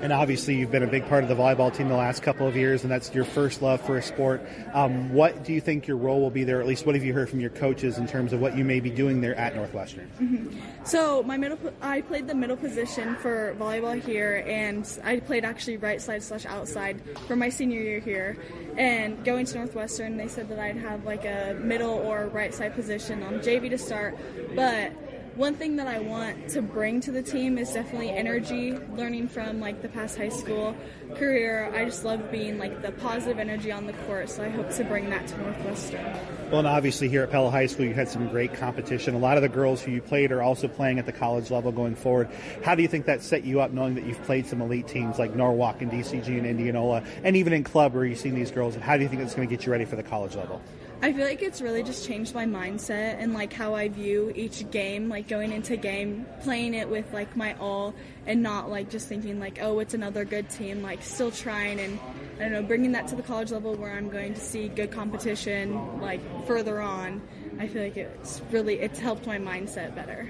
And 0.02 0.12
obviously, 0.12 0.56
you've 0.56 0.72
been 0.72 0.84
a 0.84 0.88
big 0.88 1.08
part 1.08 1.24
of 1.24 1.30
the 1.30 1.36
volleyball 1.36 1.74
team 1.74 1.90
the 1.90 1.96
last 1.96 2.22
couple 2.22 2.48
of 2.48 2.56
years, 2.56 2.84
and 2.84 2.92
that's 2.92 3.14
your 3.14 3.26
first 3.26 3.62
love 3.62 3.82
for 3.82 3.98
a 3.98 4.02
sport. 4.02 4.46
Um, 4.74 5.14
what 5.14 5.44
do 5.44 5.54
you 5.54 5.62
think 5.62 5.88
your 5.88 5.98
role 5.98 6.22
will 6.22 6.30
be 6.30 6.44
there? 6.44 6.60
At 6.62 6.68
least, 6.68 6.86
what 6.86 6.96
have 6.96 7.04
you 7.04 7.14
heard 7.14 7.30
from 7.30 7.40
your 7.40 7.50
coaches 7.50 7.98
in 7.98 8.08
terms 8.08 8.34
of 8.34 8.42
what 8.42 8.58
you 8.58 8.64
may 8.64 8.80
be 8.80 8.90
doing 8.90 9.22
there 9.22 9.36
at 9.36 9.56
Northwestern? 9.56 10.10
Mm-hmm. 10.20 10.60
So, 10.86 11.24
my 11.24 11.38
middle, 11.38 11.58
I 11.82 12.02
played 12.02 12.28
the 12.28 12.36
middle 12.36 12.58
position 12.58 13.16
for 13.16 13.56
volleyball 13.60 14.02
here, 14.02 14.44
and 14.48 14.88
I 15.04 15.20
played 15.20 15.46
actually 15.46 15.78
right 15.78 16.02
side 16.02 16.24
slash 16.24 16.46
outside 16.46 17.02
for 17.28 17.36
my 17.36 17.50
senior 17.50 17.82
year 17.82 18.00
here. 18.00 18.38
And 18.78 19.24
going 19.26 19.46
to 19.46 19.58
Northwestern, 19.58 20.18
they 20.18 20.28
said 20.28 20.48
that 20.50 20.60
I'd 20.60 20.78
have 20.78 21.04
like 21.04 21.26
a 21.26 21.58
middle 21.60 21.96
or 21.96 22.28
right 22.28 22.54
side 22.54 22.76
position 22.76 23.24
on 23.24 23.39
JV 23.42 23.70
to 23.70 23.78
start, 23.78 24.18
but 24.56 24.92
one 25.40 25.56
thing 25.56 25.78
that 25.78 25.88
I 25.88 26.00
want 26.00 26.50
to 26.50 26.62
bring 26.62 27.00
to 27.00 27.12
the 27.12 27.24
team 27.24 27.58
is 27.58 27.72
definitely 27.72 28.10
energy, 28.10 28.78
learning 28.98 29.30
from 29.30 29.62
like 29.62 29.82
the 29.82 29.88
past 29.88 30.18
high 30.18 30.28
school 30.28 30.76
career. 31.16 31.72
I 31.74 31.86
just 31.86 32.04
love 32.04 32.30
being 32.30 32.58
like 32.58 32.82
the 32.82 32.92
positive 32.92 33.40
energy 33.40 33.72
on 33.72 33.86
the 33.86 33.94
court, 33.94 34.30
so 34.30 34.44
I 34.44 34.50
hope 34.50 34.70
to 34.72 34.84
bring 34.84 35.10
that 35.12 35.28
to 35.28 35.38
Northwestern. 35.38 36.04
Well, 36.50 36.60
and 36.60 36.68
obviously 36.68 37.08
here 37.08 37.24
at 37.24 37.32
Pella 37.32 37.50
High 37.50 37.68
School, 37.68 37.86
you 37.86 37.94
had 37.94 38.10
some 38.10 38.28
great 38.28 38.54
competition. 38.54 39.16
A 39.16 39.18
lot 39.18 39.38
of 39.38 39.44
the 39.44 39.48
girls 39.48 39.82
who 39.82 39.92
you 39.92 40.02
played 40.02 40.34
are 40.34 40.42
also 40.42 40.68
playing 40.68 41.00
at 41.00 41.06
the 41.06 41.14
college 41.14 41.52
level 41.52 41.72
going 41.72 41.96
forward. 41.96 42.30
How 42.66 42.76
do 42.76 42.82
you 42.82 42.90
think 42.90 43.06
that 43.06 43.24
set 43.24 43.46
you 43.46 43.62
up, 43.62 43.72
knowing 43.72 43.96
that 43.96 44.04
you've 44.04 44.22
played 44.24 44.46
some 44.46 44.62
elite 44.62 44.90
teams 44.90 45.20
like 45.20 45.36
Norwalk 45.36 45.82
and 45.82 45.90
DCG 45.90 46.38
and 46.38 46.46
Indianola, 46.46 47.02
and 47.24 47.38
even 47.38 47.54
in 47.54 47.64
club 47.64 47.94
where 47.94 48.04
you've 48.04 48.20
seen 48.20 48.36
these 48.36 48.52
girls? 48.52 48.76
And 48.76 48.84
how 48.84 48.98
do 48.98 49.04
you 49.04 49.10
think 49.10 49.22
it's 49.22 49.36
going 49.36 49.48
to 49.48 49.56
get 49.56 49.66
you 49.66 49.72
ready 49.72 49.86
for 49.86 49.96
the 49.96 50.04
college 50.04 50.36
level? 50.36 50.62
I 51.02 51.14
feel 51.14 51.26
like 51.26 51.42
it's 51.42 51.62
really 51.62 51.82
just 51.82 52.06
changed 52.06 52.36
my 52.36 52.46
mindset 52.46 53.16
and 53.20 53.34
like 53.34 53.54
how 53.54 53.74
I 53.74 53.88
view 53.88 54.34
each 54.36 54.70
game, 54.70 55.08
like 55.08 55.30
going 55.30 55.54
into 55.54 55.78
game, 55.78 56.26
playing 56.42 56.74
it 56.74 56.90
with 56.90 57.14
like 57.14 57.38
my 57.38 57.54
all 57.54 57.94
and 58.26 58.44
not 58.44 58.70
like 58.70 58.90
just 58.90 59.08
thinking 59.08 59.40
like, 59.40 59.60
oh, 59.62 59.80
it's 59.80 59.94
another 59.94 60.26
good 60.26 60.50
team, 60.50 60.82
like 60.82 61.02
still 61.02 61.32
trying 61.32 61.80
and 61.80 61.98
I 62.38 62.44
don't 62.44 62.52
know, 62.52 62.64
bringing 62.64 62.92
that 62.92 63.08
to 63.08 63.16
the 63.16 63.24
college 63.24 63.52
level 63.52 63.76
where 63.76 63.94
I'm 63.94 64.10
going 64.10 64.34
to 64.34 64.42
see 64.42 64.68
good 64.68 64.92
competition 64.92 66.02
like 66.02 66.20
further 66.46 66.82
on. 66.82 67.22
I 67.60 67.68
feel 67.68 67.82
like 67.82 67.96
it's 67.96 68.42
really 68.52 68.80
it's 68.80 69.00
helped 69.00 69.26
my 69.26 69.38
mindset 69.38 69.96
better. 69.96 70.30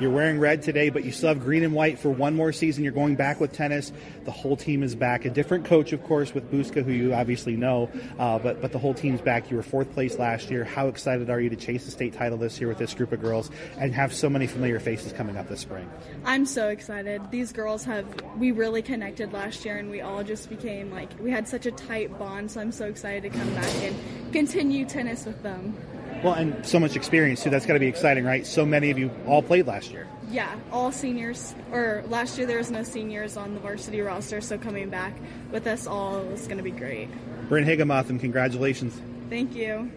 You're 0.00 0.10
wearing 0.10 0.40
red 0.40 0.62
today, 0.62 0.88
but 0.88 1.04
you 1.04 1.12
still 1.12 1.28
have 1.28 1.40
green 1.40 1.62
and 1.62 1.74
white 1.74 1.98
for 1.98 2.08
one 2.08 2.34
more 2.34 2.52
season. 2.52 2.84
You're 2.84 2.92
going 2.94 3.16
back 3.16 3.38
with 3.38 3.52
tennis. 3.52 3.92
The 4.24 4.30
whole 4.30 4.56
team 4.56 4.82
is 4.82 4.94
back. 4.94 5.26
A 5.26 5.30
different 5.30 5.66
coach, 5.66 5.92
of 5.92 6.02
course, 6.04 6.32
with 6.32 6.50
Buska, 6.50 6.82
who 6.82 6.90
you 6.90 7.12
obviously 7.12 7.54
know, 7.54 7.90
uh, 8.18 8.38
but 8.38 8.62
but 8.62 8.72
the 8.72 8.78
whole 8.78 8.94
team's 8.94 9.20
back. 9.20 9.50
You 9.50 9.58
were 9.58 9.62
fourth 9.62 9.92
place 9.92 10.18
last 10.18 10.50
year. 10.50 10.64
How 10.64 10.88
excited 10.88 11.28
are 11.28 11.38
you 11.38 11.50
to 11.50 11.56
chase 11.56 11.84
the 11.84 11.90
state 11.90 12.14
title 12.14 12.38
this 12.38 12.58
year 12.58 12.68
with 12.68 12.78
this 12.78 12.94
group 12.94 13.12
of 13.12 13.20
girls 13.20 13.50
and 13.76 13.94
have 13.94 14.14
so 14.14 14.30
many 14.30 14.46
familiar 14.46 14.80
faces 14.80 15.12
coming 15.12 15.36
up 15.36 15.50
this 15.50 15.60
spring? 15.60 15.86
I'm 16.24 16.46
so 16.46 16.68
excited. 16.68 17.20
These 17.30 17.52
girls 17.52 17.84
have 17.84 18.06
we 18.38 18.52
really 18.52 18.80
connected 18.80 19.34
last 19.34 19.66
year, 19.66 19.76
and 19.76 19.90
we 19.90 20.00
all 20.00 20.24
just 20.24 20.48
became 20.48 20.90
like 20.90 21.10
we 21.20 21.30
had 21.30 21.46
such 21.46 21.66
a 21.66 21.72
tight 21.72 22.18
bond. 22.18 22.50
So 22.50 22.62
I'm 22.62 22.72
so 22.72 22.86
excited 22.86 23.30
to 23.30 23.38
come 23.38 23.54
back 23.54 23.74
and 23.82 24.32
continue 24.32 24.86
tennis 24.86 25.26
with 25.26 25.42
them. 25.42 25.76
Well, 26.22 26.34
and 26.34 26.66
so 26.66 26.78
much 26.78 26.96
experience 26.96 27.42
too. 27.42 27.50
That's 27.50 27.64
got 27.64 27.74
to 27.74 27.80
be 27.80 27.86
exciting, 27.86 28.24
right? 28.24 28.46
So 28.46 28.66
many 28.66 28.90
of 28.90 28.98
you 28.98 29.10
all 29.26 29.42
played 29.42 29.66
last 29.66 29.90
year. 29.90 30.06
Yeah, 30.30 30.54
all 30.70 30.92
seniors. 30.92 31.54
Or 31.72 32.04
last 32.08 32.36
year 32.36 32.46
there 32.46 32.58
was 32.58 32.70
no 32.70 32.82
seniors 32.82 33.36
on 33.36 33.54
the 33.54 33.60
varsity 33.60 34.00
roster, 34.00 34.40
so 34.40 34.58
coming 34.58 34.90
back 34.90 35.16
with 35.50 35.66
us 35.66 35.86
all 35.86 36.18
is 36.18 36.46
going 36.46 36.58
to 36.58 36.62
be 36.62 36.70
great. 36.70 37.08
Bryn 37.48 37.64
Higginbotham, 37.64 38.18
congratulations. 38.18 39.00
Thank 39.28 39.54
you. 39.54 39.90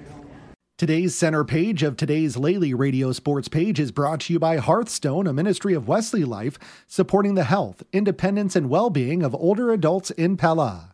Today's 0.77 1.13
center 1.13 1.43
page 1.43 1.83
of 1.83 1.97
today's 1.97 2.35
Lely 2.35 2.73
Radio 2.73 3.11
Sports 3.11 3.47
page 3.47 3.79
is 3.79 3.91
brought 3.91 4.21
to 4.21 4.33
you 4.33 4.39
by 4.39 4.57
Hearthstone, 4.57 5.27
a 5.27 5.33
ministry 5.33 5.73
of 5.73 5.87
Wesley 5.87 6.23
Life, 6.23 6.57
supporting 6.87 7.35
the 7.35 7.43
health, 7.43 7.83
independence, 7.93 8.55
and 8.55 8.69
well 8.69 8.89
being 8.89 9.23
of 9.23 9.35
older 9.35 9.71
adults 9.71 10.09
in 10.11 10.35
Pella. 10.35 10.92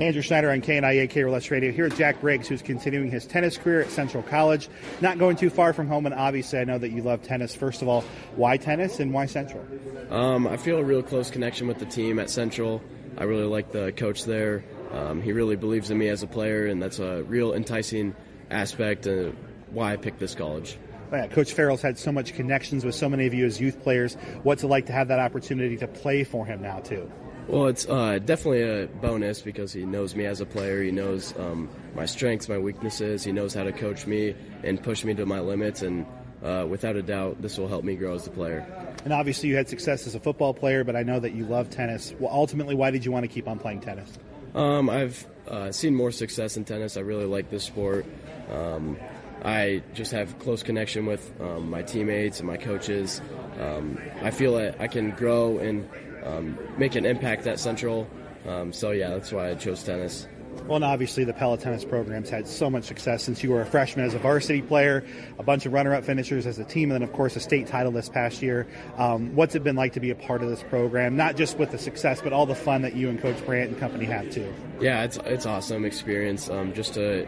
Andrew 0.00 0.22
Schneider 0.22 0.50
on 0.50 0.62
KNIA 0.62 1.10
KRLS 1.10 1.50
Radio. 1.50 1.70
Here 1.72 1.84
with 1.84 1.98
Jack 1.98 2.22
Briggs, 2.22 2.48
who's 2.48 2.62
continuing 2.62 3.10
his 3.10 3.26
tennis 3.26 3.58
career 3.58 3.82
at 3.82 3.90
Central 3.90 4.22
College. 4.22 4.70
Not 5.02 5.18
going 5.18 5.36
too 5.36 5.50
far 5.50 5.74
from 5.74 5.88
home, 5.88 6.06
and 6.06 6.14
obviously, 6.14 6.58
I 6.58 6.64
know 6.64 6.78
that 6.78 6.88
you 6.88 7.02
love 7.02 7.22
tennis. 7.22 7.54
First 7.54 7.82
of 7.82 7.88
all, 7.88 8.02
why 8.34 8.56
tennis 8.56 8.98
and 8.98 9.12
why 9.12 9.26
Central? 9.26 9.62
Um, 10.08 10.46
I 10.46 10.56
feel 10.56 10.78
a 10.78 10.82
real 10.82 11.02
close 11.02 11.30
connection 11.30 11.68
with 11.68 11.78
the 11.78 11.84
team 11.84 12.18
at 12.18 12.30
Central. 12.30 12.80
I 13.18 13.24
really 13.24 13.44
like 13.44 13.72
the 13.72 13.92
coach 13.92 14.24
there. 14.24 14.64
Um, 14.90 15.20
he 15.20 15.32
really 15.34 15.56
believes 15.56 15.90
in 15.90 15.98
me 15.98 16.08
as 16.08 16.22
a 16.22 16.26
player, 16.26 16.66
and 16.66 16.82
that's 16.82 16.98
a 16.98 17.22
real 17.24 17.52
enticing 17.52 18.16
aspect 18.50 19.06
of 19.06 19.36
why 19.70 19.92
I 19.92 19.96
picked 19.96 20.18
this 20.18 20.34
college. 20.34 20.78
Yeah, 21.12 21.26
Coach 21.26 21.52
Farrell's 21.52 21.82
had 21.82 21.98
so 21.98 22.10
much 22.10 22.32
connections 22.32 22.86
with 22.86 22.94
so 22.94 23.10
many 23.10 23.26
of 23.26 23.34
you 23.34 23.44
as 23.44 23.60
youth 23.60 23.82
players. 23.82 24.14
What's 24.44 24.62
it 24.62 24.68
like 24.68 24.86
to 24.86 24.92
have 24.92 25.08
that 25.08 25.18
opportunity 25.18 25.76
to 25.78 25.88
play 25.88 26.24
for 26.24 26.46
him 26.46 26.62
now, 26.62 26.78
too? 26.78 27.10
Well, 27.50 27.66
it's 27.66 27.84
uh, 27.88 28.20
definitely 28.20 28.62
a 28.62 28.86
bonus 28.86 29.42
because 29.42 29.72
he 29.72 29.84
knows 29.84 30.14
me 30.14 30.24
as 30.24 30.40
a 30.40 30.46
player. 30.46 30.84
He 30.84 30.92
knows 30.92 31.34
um, 31.36 31.68
my 31.96 32.06
strengths, 32.06 32.48
my 32.48 32.58
weaknesses. 32.58 33.24
He 33.24 33.32
knows 33.32 33.54
how 33.54 33.64
to 33.64 33.72
coach 33.72 34.06
me 34.06 34.36
and 34.62 34.80
push 34.80 35.04
me 35.04 35.14
to 35.14 35.26
my 35.26 35.40
limits. 35.40 35.82
And 35.82 36.06
uh, 36.44 36.66
without 36.68 36.94
a 36.94 37.02
doubt, 37.02 37.42
this 37.42 37.58
will 37.58 37.66
help 37.66 37.82
me 37.82 37.96
grow 37.96 38.14
as 38.14 38.24
a 38.24 38.30
player. 38.30 38.64
And 39.02 39.12
obviously, 39.12 39.48
you 39.48 39.56
had 39.56 39.68
success 39.68 40.06
as 40.06 40.14
a 40.14 40.20
football 40.20 40.54
player, 40.54 40.84
but 40.84 40.94
I 40.94 41.02
know 41.02 41.18
that 41.18 41.32
you 41.32 41.44
love 41.44 41.70
tennis. 41.70 42.14
Well, 42.20 42.30
ultimately, 42.32 42.76
why 42.76 42.92
did 42.92 43.04
you 43.04 43.10
want 43.10 43.24
to 43.24 43.28
keep 43.28 43.48
on 43.48 43.58
playing 43.58 43.80
tennis? 43.80 44.16
Um, 44.54 44.88
I've 44.88 45.26
uh, 45.48 45.72
seen 45.72 45.96
more 45.96 46.12
success 46.12 46.56
in 46.56 46.64
tennis. 46.64 46.96
I 46.96 47.00
really 47.00 47.26
like 47.26 47.50
this 47.50 47.64
sport. 47.64 48.06
Um, 48.52 48.96
I 49.44 49.82
just 49.92 50.12
have 50.12 50.38
close 50.38 50.62
connection 50.62 51.04
with 51.04 51.32
um, 51.40 51.68
my 51.68 51.82
teammates 51.82 52.38
and 52.38 52.46
my 52.46 52.58
coaches. 52.58 53.20
Um, 53.58 53.98
I 54.22 54.30
feel 54.30 54.54
that 54.54 54.80
I 54.80 54.86
can 54.86 55.10
grow 55.10 55.58
and 55.58 55.88
um, 56.24 56.58
make 56.76 56.94
an 56.94 57.04
impact 57.04 57.46
at 57.46 57.58
Central. 57.58 58.06
Um, 58.46 58.72
so 58.72 58.90
yeah, 58.90 59.10
that's 59.10 59.32
why 59.32 59.50
I 59.50 59.54
chose 59.54 59.82
tennis. 59.82 60.26
Well, 60.66 60.76
and 60.76 60.84
obviously 60.84 61.24
the 61.24 61.32
Pella 61.32 61.58
Tennis 61.58 61.84
program's 61.84 62.28
had 62.28 62.46
so 62.46 62.68
much 62.68 62.84
success 62.84 63.22
since 63.22 63.42
you 63.42 63.50
were 63.50 63.60
a 63.60 63.66
freshman 63.66 64.04
as 64.04 64.14
a 64.14 64.18
varsity 64.18 64.62
player, 64.62 65.04
a 65.38 65.42
bunch 65.42 65.64
of 65.64 65.72
runner-up 65.72 66.04
finishers 66.04 66.46
as 66.46 66.58
a 66.58 66.64
team, 66.64 66.90
and 66.90 67.00
then 67.00 67.08
of 67.08 67.12
course 67.12 67.36
a 67.36 67.40
state 67.40 67.66
title 67.66 67.92
this 67.92 68.08
past 68.08 68.42
year. 68.42 68.66
Um, 68.96 69.34
what's 69.34 69.54
it 69.54 69.62
been 69.62 69.76
like 69.76 69.92
to 69.94 70.00
be 70.00 70.10
a 70.10 70.14
part 70.14 70.42
of 70.42 70.50
this 70.50 70.62
program? 70.64 71.16
Not 71.16 71.36
just 71.36 71.58
with 71.58 71.70
the 71.70 71.78
success, 71.78 72.20
but 72.20 72.32
all 72.32 72.46
the 72.46 72.54
fun 72.54 72.82
that 72.82 72.94
you 72.94 73.08
and 73.08 73.20
Coach 73.20 73.44
Brandt 73.46 73.70
and 73.70 73.78
company 73.78 74.04
have 74.06 74.30
too. 74.30 74.52
Yeah, 74.80 75.04
it's 75.04 75.18
it's 75.24 75.46
awesome 75.46 75.84
experience. 75.84 76.50
Um, 76.50 76.74
just 76.74 76.94
to 76.94 77.26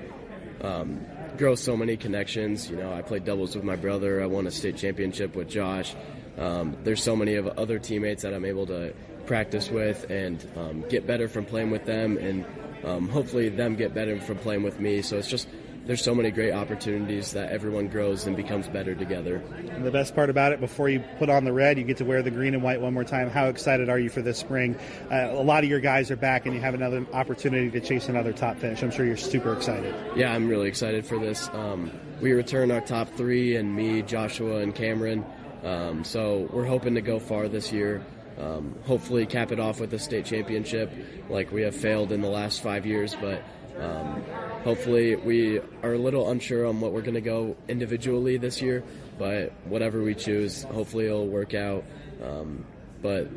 um, 0.61 1.05
grow 1.37 1.55
so 1.55 1.77
many 1.77 1.97
connections. 1.97 2.71
You 2.71 2.77
know, 2.77 2.93
I 2.93 3.03
played 3.03 3.25
doubles 3.25 3.55
with 3.55 3.65
my 3.65 3.77
brother. 3.77 4.23
I 4.23 4.27
won 4.27 4.47
a 4.47 4.51
state 4.51 4.77
championship 4.77 5.35
with 5.35 5.49
Josh. 5.49 5.95
Um, 6.39 6.77
there's 6.85 7.03
so 7.03 7.15
many 7.15 7.35
of 7.35 7.47
other 7.59 7.79
teammates 7.79 8.23
that 8.23 8.33
I'm 8.33 8.45
able 8.45 8.67
to 8.67 8.95
practice 9.27 9.71
with 9.71 10.11
and 10.11 10.47
um, 10.57 10.85
get 10.89 11.07
better 11.07 11.29
from 11.29 11.45
playing 11.45 11.71
with 11.71 11.85
them, 11.87 12.17
and 12.19 12.45
um, 12.85 13.09
hopefully 13.09 13.49
them 13.49 13.77
get 13.77 13.95
better 13.95 14.19
from 14.21 14.39
playing 14.39 14.63
with 14.63 14.81
me. 14.81 15.03
So 15.03 15.19
it's 15.19 15.29
just 15.29 15.49
there's 15.85 16.03
so 16.03 16.15
many 16.15 16.31
great 16.31 16.53
opportunities 16.53 17.33
that 17.33 17.51
everyone 17.51 17.89
grows 17.89 18.27
and 18.27 18.37
becomes 18.37 18.69
better 18.69 18.95
together. 18.95 19.43
And 19.71 19.85
the 19.85 19.91
best 19.91 20.15
part 20.15 20.31
about 20.31 20.53
it, 20.53 20.61
before 20.61 20.89
you 20.89 21.01
put 21.19 21.29
on 21.29 21.45
the 21.45 21.53
red, 21.53 21.77
you 21.77 21.85
get 21.85 21.97
to 21.97 22.05
wear 22.05 22.23
the 22.23 22.31
green 22.31 22.55
and 22.55 22.63
white 22.63 22.81
one 22.81 22.95
more 22.95 23.05
time. 23.05 23.29
How 23.29 23.47
excited 23.47 23.89
are 23.89 23.99
you 23.99 24.09
for 24.09 24.23
this 24.23 24.39
spring? 24.39 24.77
Uh, 25.11 25.31
a 25.33 25.43
lot 25.43 25.65
of 25.65 25.71
your 25.71 25.81
guys 25.81 26.11
are 26.11 26.17
back, 26.17 26.47
and 26.47 26.55
you 26.55 26.61
have 26.61 26.75
another 26.75 27.05
opportunity 27.13 27.71
to 27.71 27.81
chase 27.81 28.09
another 28.09 28.33
top 28.33 28.59
finish. 28.59 28.83
I'm 28.83 28.93
sure 28.93 29.05
you're 29.05 29.17
super 29.17 29.53
excited. 29.53 29.95
Yeah, 30.15 30.33
I'm 30.33 30.49
really 30.49 30.69
excited 30.69 31.05
for 31.05 31.19
this. 31.19 31.49
Um, 31.53 31.91
we 32.21 32.33
return 32.33 32.71
our 32.71 32.81
top 32.81 33.09
three, 33.17 33.57
and 33.57 33.75
me, 33.75 34.03
Joshua, 34.03 34.59
and 34.59 34.73
Cameron. 34.75 35.25
Um, 35.63 36.05
so 36.05 36.49
we're 36.53 36.67
hoping 36.67 36.95
to 36.95 37.01
go 37.01 37.19
far 37.19 37.49
this 37.49 37.73
year. 37.73 38.05
Um, 38.39 38.75
hopefully, 38.85 39.27
cap 39.27 39.53
it 39.53 39.61
off 39.61 39.79
with 39.79 39.93
a 39.95 39.99
state 39.99 40.25
championship, 40.25 40.91
like 41.29 41.53
we 41.53 41.63
have 41.63 41.77
failed 41.77 42.13
in 42.13 42.21
the 42.21 42.31
last 42.31 42.63
five 42.63 42.87
years, 42.87 43.17
but. 43.21 43.43
Um, 43.79 44.23
hopefully 44.65 45.17
we 45.17 45.61
are 45.83 45.95
a 45.95 45.99
little 45.99 46.31
unsure 46.31 46.67
on 46.67 46.81
what 46.81 46.93
we're 46.93 47.03
going 47.03 47.15
to 47.15 47.21
go 47.21 47.57
individually 47.69 48.37
this 48.37 48.63
year, 48.63 48.83
but 49.19 49.53
whatever 49.65 50.03
we 50.03 50.15
choose, 50.15 50.63
hopefully 50.65 51.07
it'll 51.07 51.27
work 51.27 51.55
out. 51.55 51.85
Um, 52.23 52.65
but 53.01 53.29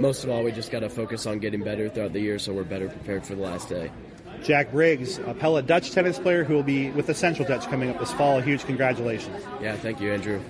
most 0.00 0.22
of 0.22 0.30
all, 0.30 0.44
we 0.44 0.52
just 0.52 0.70
got 0.70 0.80
to 0.80 0.88
focus 0.88 1.26
on 1.26 1.40
getting 1.40 1.62
better 1.64 1.88
throughout 1.88 2.12
the 2.12 2.20
year 2.20 2.38
so 2.38 2.52
we're 2.52 2.62
better 2.62 2.88
prepared 2.88 3.26
for 3.26 3.34
the 3.34 3.42
last 3.42 3.68
day. 3.68 3.90
Jack 4.42 4.70
Briggs, 4.70 5.18
a 5.18 5.34
Pella 5.34 5.62
Dutch 5.62 5.90
tennis 5.90 6.18
player 6.18 6.44
who 6.44 6.54
will 6.54 6.62
be 6.62 6.90
with 6.92 7.06
the 7.06 7.14
Central 7.14 7.46
Dutch 7.46 7.66
coming 7.66 7.90
up 7.90 7.98
this 7.98 8.12
fall. 8.12 8.38
A 8.38 8.42
huge 8.42 8.64
congratulations. 8.64 9.44
Yeah, 9.60 9.76
thank 9.76 10.00
you, 10.00 10.12
Andrew. 10.12 10.40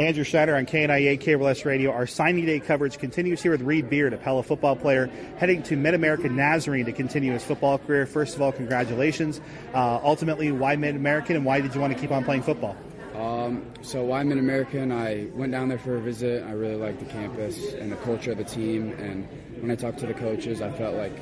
Andrew 0.00 0.24
Schneider 0.24 0.56
on 0.56 0.64
KNIA 0.64 1.20
KRLS 1.20 1.66
Radio. 1.66 1.92
Our 1.92 2.06
signing 2.06 2.46
day 2.46 2.58
coverage 2.58 2.96
continues 2.96 3.42
here 3.42 3.50
with 3.50 3.60
Reed 3.60 3.90
Beard, 3.90 4.14
a 4.14 4.16
Pella 4.16 4.42
football 4.42 4.74
player, 4.74 5.10
heading 5.36 5.62
to 5.64 5.76
Mid 5.76 5.92
American 5.92 6.36
Nazarene 6.36 6.86
to 6.86 6.92
continue 6.92 7.32
his 7.32 7.44
football 7.44 7.76
career. 7.76 8.06
First 8.06 8.34
of 8.34 8.40
all, 8.40 8.50
congratulations. 8.50 9.42
Uh, 9.74 10.00
ultimately, 10.02 10.52
why 10.52 10.74
Mid 10.76 10.96
American 10.96 11.36
and 11.36 11.44
why 11.44 11.60
did 11.60 11.74
you 11.74 11.82
want 11.82 11.92
to 11.92 11.98
keep 11.98 12.12
on 12.12 12.24
playing 12.24 12.42
football? 12.42 12.78
Um, 13.14 13.62
so 13.82 14.02
why 14.02 14.22
Mid 14.22 14.38
American? 14.38 14.90
I 14.90 15.28
went 15.34 15.52
down 15.52 15.68
there 15.68 15.78
for 15.78 15.96
a 15.96 16.00
visit. 16.00 16.44
I 16.44 16.52
really 16.52 16.76
liked 16.76 17.00
the 17.00 17.12
campus 17.12 17.74
and 17.74 17.92
the 17.92 17.96
culture 17.96 18.32
of 18.32 18.38
the 18.38 18.44
team. 18.44 18.92
And 18.92 19.28
when 19.60 19.70
I 19.70 19.74
talked 19.74 19.98
to 19.98 20.06
the 20.06 20.14
coaches, 20.14 20.62
I 20.62 20.70
felt 20.70 20.96
like 20.96 21.12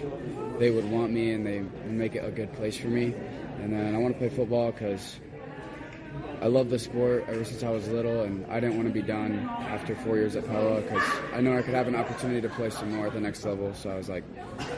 they 0.60 0.70
would 0.70 0.88
want 0.88 1.10
me 1.10 1.32
and 1.32 1.44
they 1.44 1.62
would 1.62 1.90
make 1.90 2.14
it 2.14 2.24
a 2.24 2.30
good 2.30 2.52
place 2.52 2.76
for 2.76 2.86
me. 2.86 3.12
And 3.60 3.72
then 3.72 3.96
I 3.96 3.98
want 3.98 4.14
to 4.14 4.18
play 4.20 4.28
football 4.28 4.70
because 4.70 5.18
I 6.40 6.46
love 6.46 6.70
the 6.70 6.78
sport 6.78 7.24
ever 7.28 7.44
since 7.44 7.62
I 7.62 7.70
was 7.70 7.88
little, 7.88 8.22
and 8.22 8.46
I 8.50 8.60
didn't 8.60 8.76
want 8.76 8.88
to 8.88 8.94
be 8.94 9.02
done 9.02 9.48
after 9.48 9.96
four 9.96 10.16
years 10.16 10.36
at 10.36 10.46
Pella 10.46 10.80
because 10.80 11.02
I 11.34 11.40
know 11.40 11.56
I 11.56 11.62
could 11.62 11.74
have 11.74 11.88
an 11.88 11.96
opportunity 11.96 12.40
to 12.40 12.48
play 12.48 12.70
some 12.70 12.94
more 12.94 13.06
at 13.08 13.12
the 13.12 13.20
next 13.20 13.44
level. 13.44 13.74
So 13.74 13.90
I 13.90 13.96
was 13.96 14.08
like, 14.08 14.24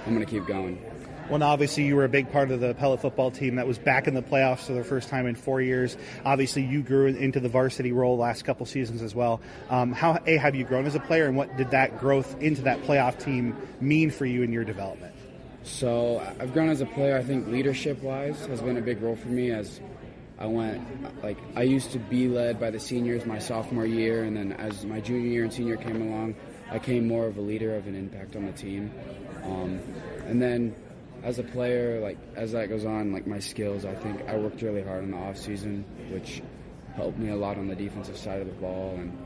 I'm 0.07 0.15
going 0.15 0.25
to 0.25 0.31
keep 0.31 0.47
going. 0.47 0.83
Well, 1.31 1.45
obviously, 1.45 1.85
you 1.85 1.95
were 1.95 2.05
a 2.05 2.09
big 2.09 2.33
part 2.33 2.51
of 2.51 2.59
the 2.59 2.75
Pella 2.75 2.99
football 2.99 3.31
team 3.31 3.55
that 3.55 3.67
was 3.67 3.79
back 3.79 4.09
in 4.09 4.15
the 4.15 4.23
playoffs 4.23 4.67
for 4.67 4.73
the 4.73 4.83
first 4.83 5.09
time 5.09 5.27
in 5.27 5.37
four 5.37 5.61
years. 5.61 5.97
Obviously, 6.25 6.65
you 6.65 6.83
grew 6.83 7.07
into 7.07 7.39
the 7.39 7.49
varsity 7.49 7.93
role 7.93 8.17
last 8.17 8.45
couple 8.45 8.67
seasons 8.67 9.01
as 9.01 9.15
well. 9.15 9.41
Um, 9.69 9.93
how 9.93 10.19
a 10.27 10.37
have 10.39 10.57
you 10.57 10.65
grown 10.65 10.87
as 10.87 10.97
a 10.97 11.01
player, 11.01 11.27
and 11.27 11.37
what 11.37 11.57
did 11.57 11.71
that 11.71 12.01
growth 12.01 12.41
into 12.43 12.63
that 12.63 12.83
playoff 12.83 13.23
team 13.23 13.57
mean 13.81 14.11
for 14.11 14.27
you 14.27 14.43
in 14.43 14.53
your 14.53 14.65
development? 14.65 15.15
So 15.63 16.19
I've 16.41 16.53
grown 16.53 16.69
as 16.69 16.81
a 16.81 16.87
player. 16.87 17.17
I 17.17 17.23
think 17.23 17.47
leadership 17.47 18.03
wise 18.03 18.47
has 18.47 18.61
been 18.61 18.77
a 18.77 18.83
big 18.83 19.01
role 19.01 19.15
for 19.15 19.29
me 19.29 19.53
as 19.53 19.81
I 20.41 20.47
went 20.47 21.23
like 21.23 21.37
I 21.55 21.63
used 21.63 21.93
to 21.93 21.99
be 21.99 22.27
led 22.27 22.59
by 22.59 22.71
the 22.71 22.81
seniors 22.81 23.27
my 23.27 23.39
sophomore 23.39 23.85
year, 23.85 24.25
and 24.25 24.35
then 24.35 24.53
as 24.53 24.87
my 24.87 24.99
junior 25.01 25.29
year 25.29 25.45
and 25.45 25.53
senior 25.53 25.77
came 25.77 26.01
along, 26.01 26.35
I 26.71 26.79
came 26.79 27.07
more 27.07 27.27
of 27.27 27.37
a 27.37 27.43
leader 27.43 27.77
of 27.77 27.87
an 27.87 27.95
impact 27.95 28.37
on 28.37 28.47
the 28.47 28.53
team. 28.53 28.91
Um, 29.45 29.81
and 30.27 30.41
then 30.41 30.75
as 31.23 31.39
a 31.39 31.43
player, 31.43 32.01
like 32.01 32.17
as 32.37 32.53
that 32.53 32.71
goes 32.71 32.87
on, 32.87 33.13
like 33.13 33.27
my 33.27 33.39
skills, 33.39 33.85
I 33.85 33.95
think 33.95 34.27
I 34.29 34.37
worked 34.37 34.63
really 34.63 34.83
hard 34.83 35.05
in 35.05 35.11
the 35.11 35.19
off 35.19 35.37
season, 35.37 35.85
which 36.11 36.43
helped 36.97 37.19
me 37.19 37.29
a 37.29 37.37
lot 37.37 37.59
on 37.59 37.69
the 37.69 37.77
defensive 37.77 38.17
side 38.17 38.41
of 38.41 38.47
the 38.47 38.55
ball 38.55 38.95
and 38.97 39.17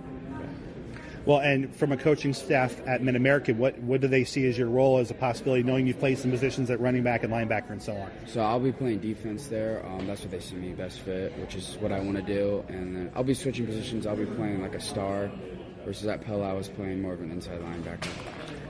well, 1.27 1.39
and 1.39 1.75
from 1.75 1.93
a 1.93 1.97
coaching 1.97 2.35
staff 2.35 2.75
at 2.87 3.03
Mid 3.03 3.17
American, 3.17 3.59
what 3.59 3.79
what 3.81 4.01
do 4.01 4.09
they 4.09 4.25
see 4.25 4.47
as 4.47 4.59
your 4.59 4.69
role 4.69 4.99
as 4.99 5.11
a 5.11 5.15
possibility, 5.15 5.63
knowing 5.63 5.87
you've 5.87 5.99
played 5.99 6.19
some 6.19 6.31
positions 6.31 6.71
at 6.71 6.81
running 6.81 7.03
back 7.03 7.25
and 7.25 7.33
linebacker 7.33 7.71
and 7.71 7.83
so 7.83 7.95
on? 7.95 8.11
So 8.27 8.43
I'll 8.43 8.61
be 8.61 8.73
playing 8.73 9.01
defense 9.01 9.47
there. 9.47 9.85
Um, 9.87 10.07
that's 10.07 10.21
what 10.21 10.31
they 10.31 10.41
see 10.41 10.57
me 10.57 10.73
best 10.73 11.01
fit, 11.01 11.37
which 11.39 11.55
is 11.55 11.77
what 11.81 11.93
I 11.93 12.01
want 12.01 12.17
to 12.17 12.23
do. 12.23 12.65
And 12.69 12.97
then 12.97 13.13
I'll 13.15 13.25
be 13.25 13.35
switching 13.35 13.67
positions. 13.67 14.07
I'll 14.07 14.17
be 14.17 14.27
playing 14.27 14.63
like 14.63 14.75
a 14.75 14.81
star, 14.81 15.31
versus 15.85 16.07
at 16.07 16.23
Pella 16.23 16.51
I 16.51 16.53
was 16.53 16.69
playing 16.69 17.01
more 17.01 17.13
of 17.13 17.21
an 17.21 17.31
inside 17.31 17.61
linebacker. 17.61 18.09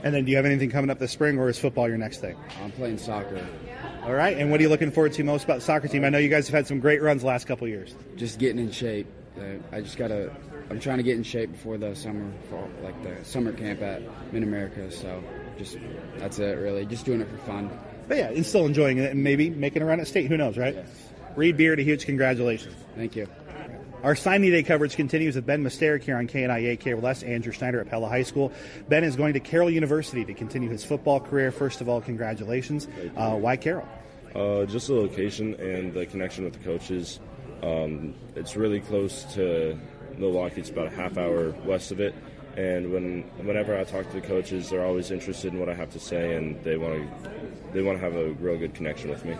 And 0.03 0.13
then, 0.13 0.23
do 0.23 0.31
you 0.31 0.37
have 0.37 0.45
anything 0.45 0.69
coming 0.69 0.89
up 0.91 0.99
this 0.99 1.11
spring, 1.11 1.39
or 1.39 1.49
is 1.49 1.57
football 1.57 1.87
your 1.87 1.97
next 1.97 2.19
thing? 2.19 2.37
I'm 2.63 2.71
playing 2.71 2.99
soccer. 2.99 3.43
All 4.03 4.13
right. 4.13 4.37
And 4.37 4.51
what 4.51 4.59
are 4.59 4.63
you 4.63 4.69
looking 4.69 4.91
forward 4.91 5.13
to 5.13 5.23
most 5.23 5.45
about 5.45 5.55
the 5.55 5.65
soccer 5.65 5.87
team? 5.87 6.05
I 6.05 6.09
know 6.09 6.19
you 6.19 6.29
guys 6.29 6.47
have 6.47 6.53
had 6.53 6.67
some 6.67 6.79
great 6.79 7.01
runs 7.01 7.21
the 7.21 7.27
last 7.27 7.47
couple 7.47 7.67
years. 7.67 7.95
Just 8.15 8.37
getting 8.37 8.59
in 8.59 8.71
shape. 8.71 9.07
I 9.71 9.81
just 9.81 9.97
gotta 9.97 10.31
I'm 10.69 10.79
trying 10.79 10.97
to 10.97 11.03
get 11.03 11.15
in 11.15 11.23
shape 11.23 11.51
before 11.51 11.77
the 11.77 11.95
summer, 11.95 12.31
for 12.49 12.67
like 12.81 13.01
the 13.03 13.23
summer 13.23 13.53
camp 13.53 13.81
at 13.81 14.01
Mid 14.33 14.43
America. 14.43 14.91
So 14.91 15.23
just 15.57 15.77
that's 16.17 16.39
it, 16.39 16.57
really. 16.57 16.85
Just 16.85 17.05
doing 17.05 17.21
it 17.21 17.27
for 17.27 17.37
fun. 17.37 17.69
But 18.07 18.17
yeah, 18.17 18.29
and 18.29 18.45
still 18.45 18.65
enjoying 18.65 18.97
it, 18.97 19.11
and 19.11 19.23
maybe 19.23 19.49
making 19.49 19.81
a 19.81 19.85
run 19.85 19.99
at 19.99 20.07
state. 20.07 20.27
Who 20.27 20.37
knows, 20.37 20.57
right? 20.57 20.75
Yes. 20.75 20.87
Reed 21.35 21.57
Beard, 21.57 21.79
a 21.79 21.83
huge 21.83 22.05
congratulations. 22.05 22.75
Thank 22.95 23.15
you. 23.15 23.27
Our 24.03 24.15
signing 24.15 24.51
day 24.51 24.61
coverage 24.61 24.95
continues 24.95 25.35
with 25.35 25.47
Ben 25.47 25.63
Masteric 25.63 26.03
here 26.03 26.17
on 26.17 26.27
KNIA 26.27 26.79
KRLS, 26.79 27.27
Andrew 27.27 27.51
Schneider 27.51 27.81
at 27.81 27.89
Pella 27.89 28.07
High 28.07 28.21
School. 28.21 28.51
Ben 28.87 29.03
is 29.03 29.15
going 29.15 29.33
to 29.33 29.39
Carroll 29.39 29.71
University 29.71 30.23
to 30.25 30.33
continue 30.33 30.69
his 30.69 30.83
football 30.83 31.19
career. 31.19 31.51
First 31.51 31.81
of 31.81 31.89
all, 31.89 32.01
congratulations. 32.01 32.87
Uh, 33.15 33.35
why 33.35 33.57
Carroll? 33.57 33.87
Uh, 34.35 34.65
just 34.65 34.87
the 34.87 34.93
location 34.93 35.55
and 35.55 35.93
the 35.93 36.05
connection 36.05 36.43
with 36.43 36.53
the 36.53 36.59
coaches. 36.59 37.19
Um, 37.63 38.13
it's 38.35 38.55
really 38.55 38.79
close 38.79 39.23
to 39.33 39.79
Milwaukee. 40.17 40.61
It's 40.61 40.69
about 40.69 40.87
a 40.87 40.95
half 40.95 41.17
hour 41.17 41.51
west 41.65 41.91
of 41.91 41.99
it. 41.99 42.15
And 42.57 42.93
when 42.93 43.23
whenever 43.45 43.77
I 43.77 43.83
talk 43.83 44.07
to 44.09 44.21
the 44.21 44.25
coaches, 44.25 44.69
they're 44.69 44.85
always 44.85 45.11
interested 45.11 45.53
in 45.53 45.59
what 45.59 45.67
I 45.67 45.73
have 45.73 45.91
to 45.91 45.99
say, 45.99 46.37
and 46.37 46.61
they 46.63 46.77
want 46.77 46.93
to 46.93 47.29
they 47.73 47.81
want 47.81 47.97
to 47.97 48.03
have 48.03 48.15
a 48.15 48.31
real 48.33 48.57
good 48.57 48.73
connection 48.73 49.09
with 49.09 49.25
me. 49.25 49.35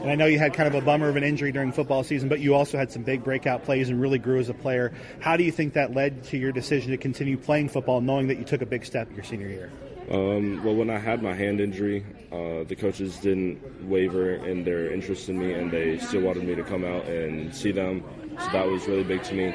And 0.00 0.10
I 0.10 0.14
know 0.14 0.24
you 0.24 0.38
had 0.38 0.54
kind 0.54 0.66
of 0.66 0.74
a 0.74 0.84
bummer 0.84 1.10
of 1.10 1.16
an 1.16 1.24
injury 1.24 1.52
during 1.52 1.72
football 1.72 2.02
season, 2.02 2.30
but 2.30 2.40
you 2.40 2.54
also 2.54 2.78
had 2.78 2.90
some 2.90 3.02
big 3.02 3.22
breakout 3.22 3.64
plays 3.64 3.90
and 3.90 4.00
really 4.00 4.18
grew 4.18 4.38
as 4.38 4.48
a 4.48 4.54
player. 4.54 4.94
How 5.20 5.36
do 5.36 5.44
you 5.44 5.52
think 5.52 5.74
that 5.74 5.92
led 5.92 6.24
to 6.24 6.38
your 6.38 6.52
decision 6.52 6.90
to 6.92 6.96
continue 6.96 7.36
playing 7.36 7.68
football, 7.68 8.00
knowing 8.00 8.28
that 8.28 8.38
you 8.38 8.44
took 8.44 8.62
a 8.62 8.66
big 8.66 8.86
step 8.86 9.14
your 9.14 9.24
senior 9.24 9.48
year? 9.48 9.70
Um, 10.10 10.62
well, 10.64 10.74
when 10.74 10.90
I 10.90 10.98
had 10.98 11.22
my 11.22 11.34
hand 11.34 11.60
injury, 11.60 12.04
uh, 12.30 12.64
the 12.64 12.76
coaches 12.76 13.16
didn't 13.18 13.88
waver 13.88 14.34
in 14.34 14.64
their 14.64 14.90
interest 14.90 15.28
in 15.28 15.38
me, 15.38 15.52
and 15.52 15.70
they 15.70 15.98
still 15.98 16.22
wanted 16.22 16.44
me 16.44 16.54
to 16.54 16.62
come 16.62 16.84
out 16.84 17.04
and 17.06 17.54
see 17.54 17.72
them. 17.72 18.02
So 18.38 18.50
that 18.52 18.66
was 18.66 18.86
really 18.86 19.04
big 19.04 19.22
to 19.24 19.34
me. 19.34 19.54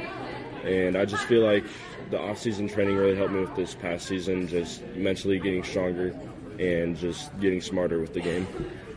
And 0.63 0.98
I 0.98 1.06
just 1.06 1.24
feel 1.25 1.44
like 1.44 1.63
the 2.10 2.20
off-season 2.20 2.68
training 2.68 2.96
really 2.96 3.16
helped 3.16 3.34
me 3.34 3.42
with 3.42 3.56
this 3.56 3.75
past 3.75 4.08
season, 4.08 4.48
just 4.48 4.86
mentally 4.96 5.39
getting 5.39 5.63
stronger 5.63 6.18
and 6.60 6.98
just 6.98 7.38
getting 7.39 7.62
smarter 7.62 8.00
with 8.00 8.13
the 8.13 8.22
game. 8.22 8.48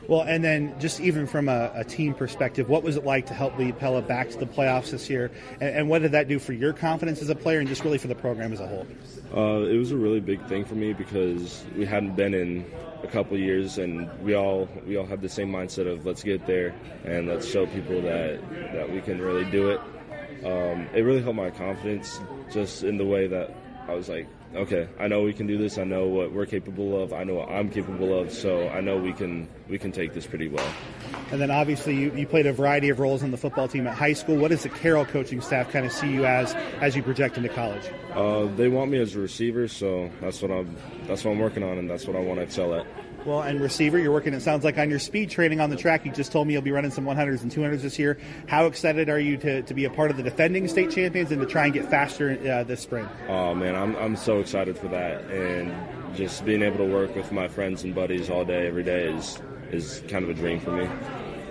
Well, 0.08 0.22
and 0.22 0.42
then 0.42 0.78
just 0.80 1.00
even 1.00 1.26
from 1.26 1.48
a, 1.48 1.70
a, 1.74 1.84
team 1.84 2.12
perspective, 2.12 2.68
what 2.68 2.82
was 2.82 2.96
it 2.96 3.04
like 3.04 3.26
to 3.26 3.34
help 3.34 3.56
lead 3.56 3.78
Pella 3.78 4.02
back 4.02 4.30
to 4.30 4.38
the 4.38 4.46
playoffs 4.46 4.90
this 4.90 5.08
year? 5.08 5.30
And, 5.60 5.76
and, 5.76 5.88
what 5.88 6.02
did 6.02 6.12
that 6.12 6.26
do 6.26 6.40
for 6.40 6.52
your 6.52 6.72
confidence 6.72 7.22
as 7.22 7.30
a 7.30 7.36
player 7.36 7.60
and 7.60 7.68
just 7.68 7.84
really 7.84 7.98
for 7.98 8.08
the 8.08 8.14
program 8.14 8.52
as 8.52 8.58
a 8.58 8.66
whole? 8.66 8.86
Uh, 9.34 9.64
it 9.64 9.76
was 9.76 9.92
a 9.92 9.96
really 9.96 10.18
big 10.18 10.44
thing 10.48 10.64
for 10.64 10.74
me 10.74 10.92
because 10.92 11.64
we 11.76 11.86
hadn't 11.86 12.16
been 12.16 12.34
in 12.34 12.66
a 13.04 13.06
couple 13.06 13.38
years, 13.38 13.78
and 13.78 14.10
we 14.20 14.34
all 14.34 14.68
we 14.86 14.96
all 14.96 15.06
have 15.06 15.22
the 15.22 15.28
same 15.28 15.50
mindset 15.50 15.90
of 15.90 16.04
let's 16.04 16.22
get 16.22 16.46
there 16.46 16.74
and 17.04 17.28
let's 17.28 17.48
show 17.48 17.66
people 17.66 18.02
that 18.02 18.40
that 18.72 18.90
we 18.90 19.00
can 19.00 19.20
really 19.20 19.44
do 19.50 19.70
it 19.70 19.80
um, 20.44 20.88
it 20.94 21.02
really 21.02 21.22
helped 21.22 21.36
my 21.36 21.50
confidence 21.50 22.20
just 22.50 22.82
in 22.82 22.96
the 22.96 23.06
way 23.06 23.26
that 23.26 23.54
I 23.88 23.94
was 23.94 24.08
like, 24.08 24.28
okay, 24.54 24.88
I 24.98 25.08
know 25.08 25.22
we 25.22 25.32
can 25.32 25.46
do 25.46 25.58
this. 25.58 25.78
I 25.78 25.84
know 25.84 26.06
what 26.06 26.32
we're 26.32 26.46
capable 26.46 27.02
of. 27.02 27.12
I 27.12 27.24
know 27.24 27.34
what 27.34 27.48
I'm 27.48 27.70
capable 27.70 28.18
of. 28.18 28.32
So 28.32 28.68
I 28.68 28.80
know 28.80 28.96
we 28.98 29.12
can 29.12 29.48
we 29.68 29.78
can 29.78 29.92
take 29.92 30.14
this 30.14 30.26
pretty 30.26 30.48
well. 30.48 30.72
And 31.30 31.40
then 31.40 31.50
obviously 31.50 31.96
you, 31.96 32.12
you 32.14 32.26
played 32.26 32.46
a 32.46 32.52
variety 32.52 32.88
of 32.90 33.00
roles 33.00 33.22
on 33.22 33.30
the 33.30 33.36
football 33.36 33.68
team 33.68 33.86
at 33.86 33.94
high 33.94 34.12
school. 34.12 34.36
What 34.36 34.50
does 34.50 34.62
the 34.62 34.68
Carroll 34.68 35.04
coaching 35.04 35.40
staff 35.40 35.70
kind 35.70 35.86
of 35.86 35.92
see 35.92 36.10
you 36.12 36.24
as 36.24 36.54
as 36.80 36.94
you 36.94 37.02
project 37.02 37.36
into 37.36 37.48
college? 37.48 37.84
Uh, 38.14 38.46
they 38.56 38.68
want 38.68 38.90
me 38.90 38.98
as 38.98 39.14
a 39.16 39.20
receiver, 39.20 39.66
so 39.68 40.10
that's 40.20 40.42
what 40.42 40.50
I'm 40.50 40.76
that's 41.06 41.24
what 41.24 41.32
I'm 41.32 41.38
working 41.38 41.62
on, 41.62 41.78
and 41.78 41.88
that's 41.90 42.06
what 42.06 42.16
I 42.16 42.20
want 42.20 42.38
to 42.38 42.44
excel 42.44 42.74
at. 42.74 42.86
Well, 43.24 43.42
and 43.42 43.60
receiver, 43.60 43.98
you're 43.98 44.12
working, 44.12 44.34
it 44.34 44.40
sounds 44.40 44.64
like, 44.64 44.78
on 44.78 44.90
your 44.90 44.98
speed 44.98 45.30
training 45.30 45.60
on 45.60 45.70
the 45.70 45.76
track. 45.76 46.04
You 46.04 46.12
just 46.12 46.32
told 46.32 46.46
me 46.46 46.54
you'll 46.54 46.62
be 46.62 46.72
running 46.72 46.90
some 46.90 47.04
100s 47.04 47.42
and 47.42 47.52
200s 47.52 47.82
this 47.82 47.98
year. 47.98 48.18
How 48.48 48.66
excited 48.66 49.08
are 49.08 49.20
you 49.20 49.36
to, 49.38 49.62
to 49.62 49.74
be 49.74 49.84
a 49.84 49.90
part 49.90 50.10
of 50.10 50.16
the 50.16 50.22
defending 50.22 50.66
state 50.66 50.90
champions 50.90 51.30
and 51.30 51.40
to 51.40 51.46
try 51.46 51.64
and 51.64 51.72
get 51.72 51.88
faster 51.88 52.38
uh, 52.50 52.64
this 52.64 52.80
spring? 52.80 53.08
Oh, 53.28 53.54
man, 53.54 53.76
I'm, 53.76 53.94
I'm 53.96 54.16
so 54.16 54.40
excited 54.40 54.76
for 54.76 54.88
that. 54.88 55.22
And 55.30 55.72
just 56.16 56.44
being 56.44 56.62
able 56.62 56.78
to 56.78 56.92
work 56.92 57.14
with 57.14 57.30
my 57.30 57.48
friends 57.48 57.84
and 57.84 57.94
buddies 57.94 58.28
all 58.28 58.44
day, 58.44 58.66
every 58.66 58.82
day 58.82 59.12
is, 59.12 59.40
is 59.70 60.02
kind 60.08 60.24
of 60.24 60.30
a 60.30 60.34
dream 60.34 60.58
for 60.58 60.72
me. 60.72 60.88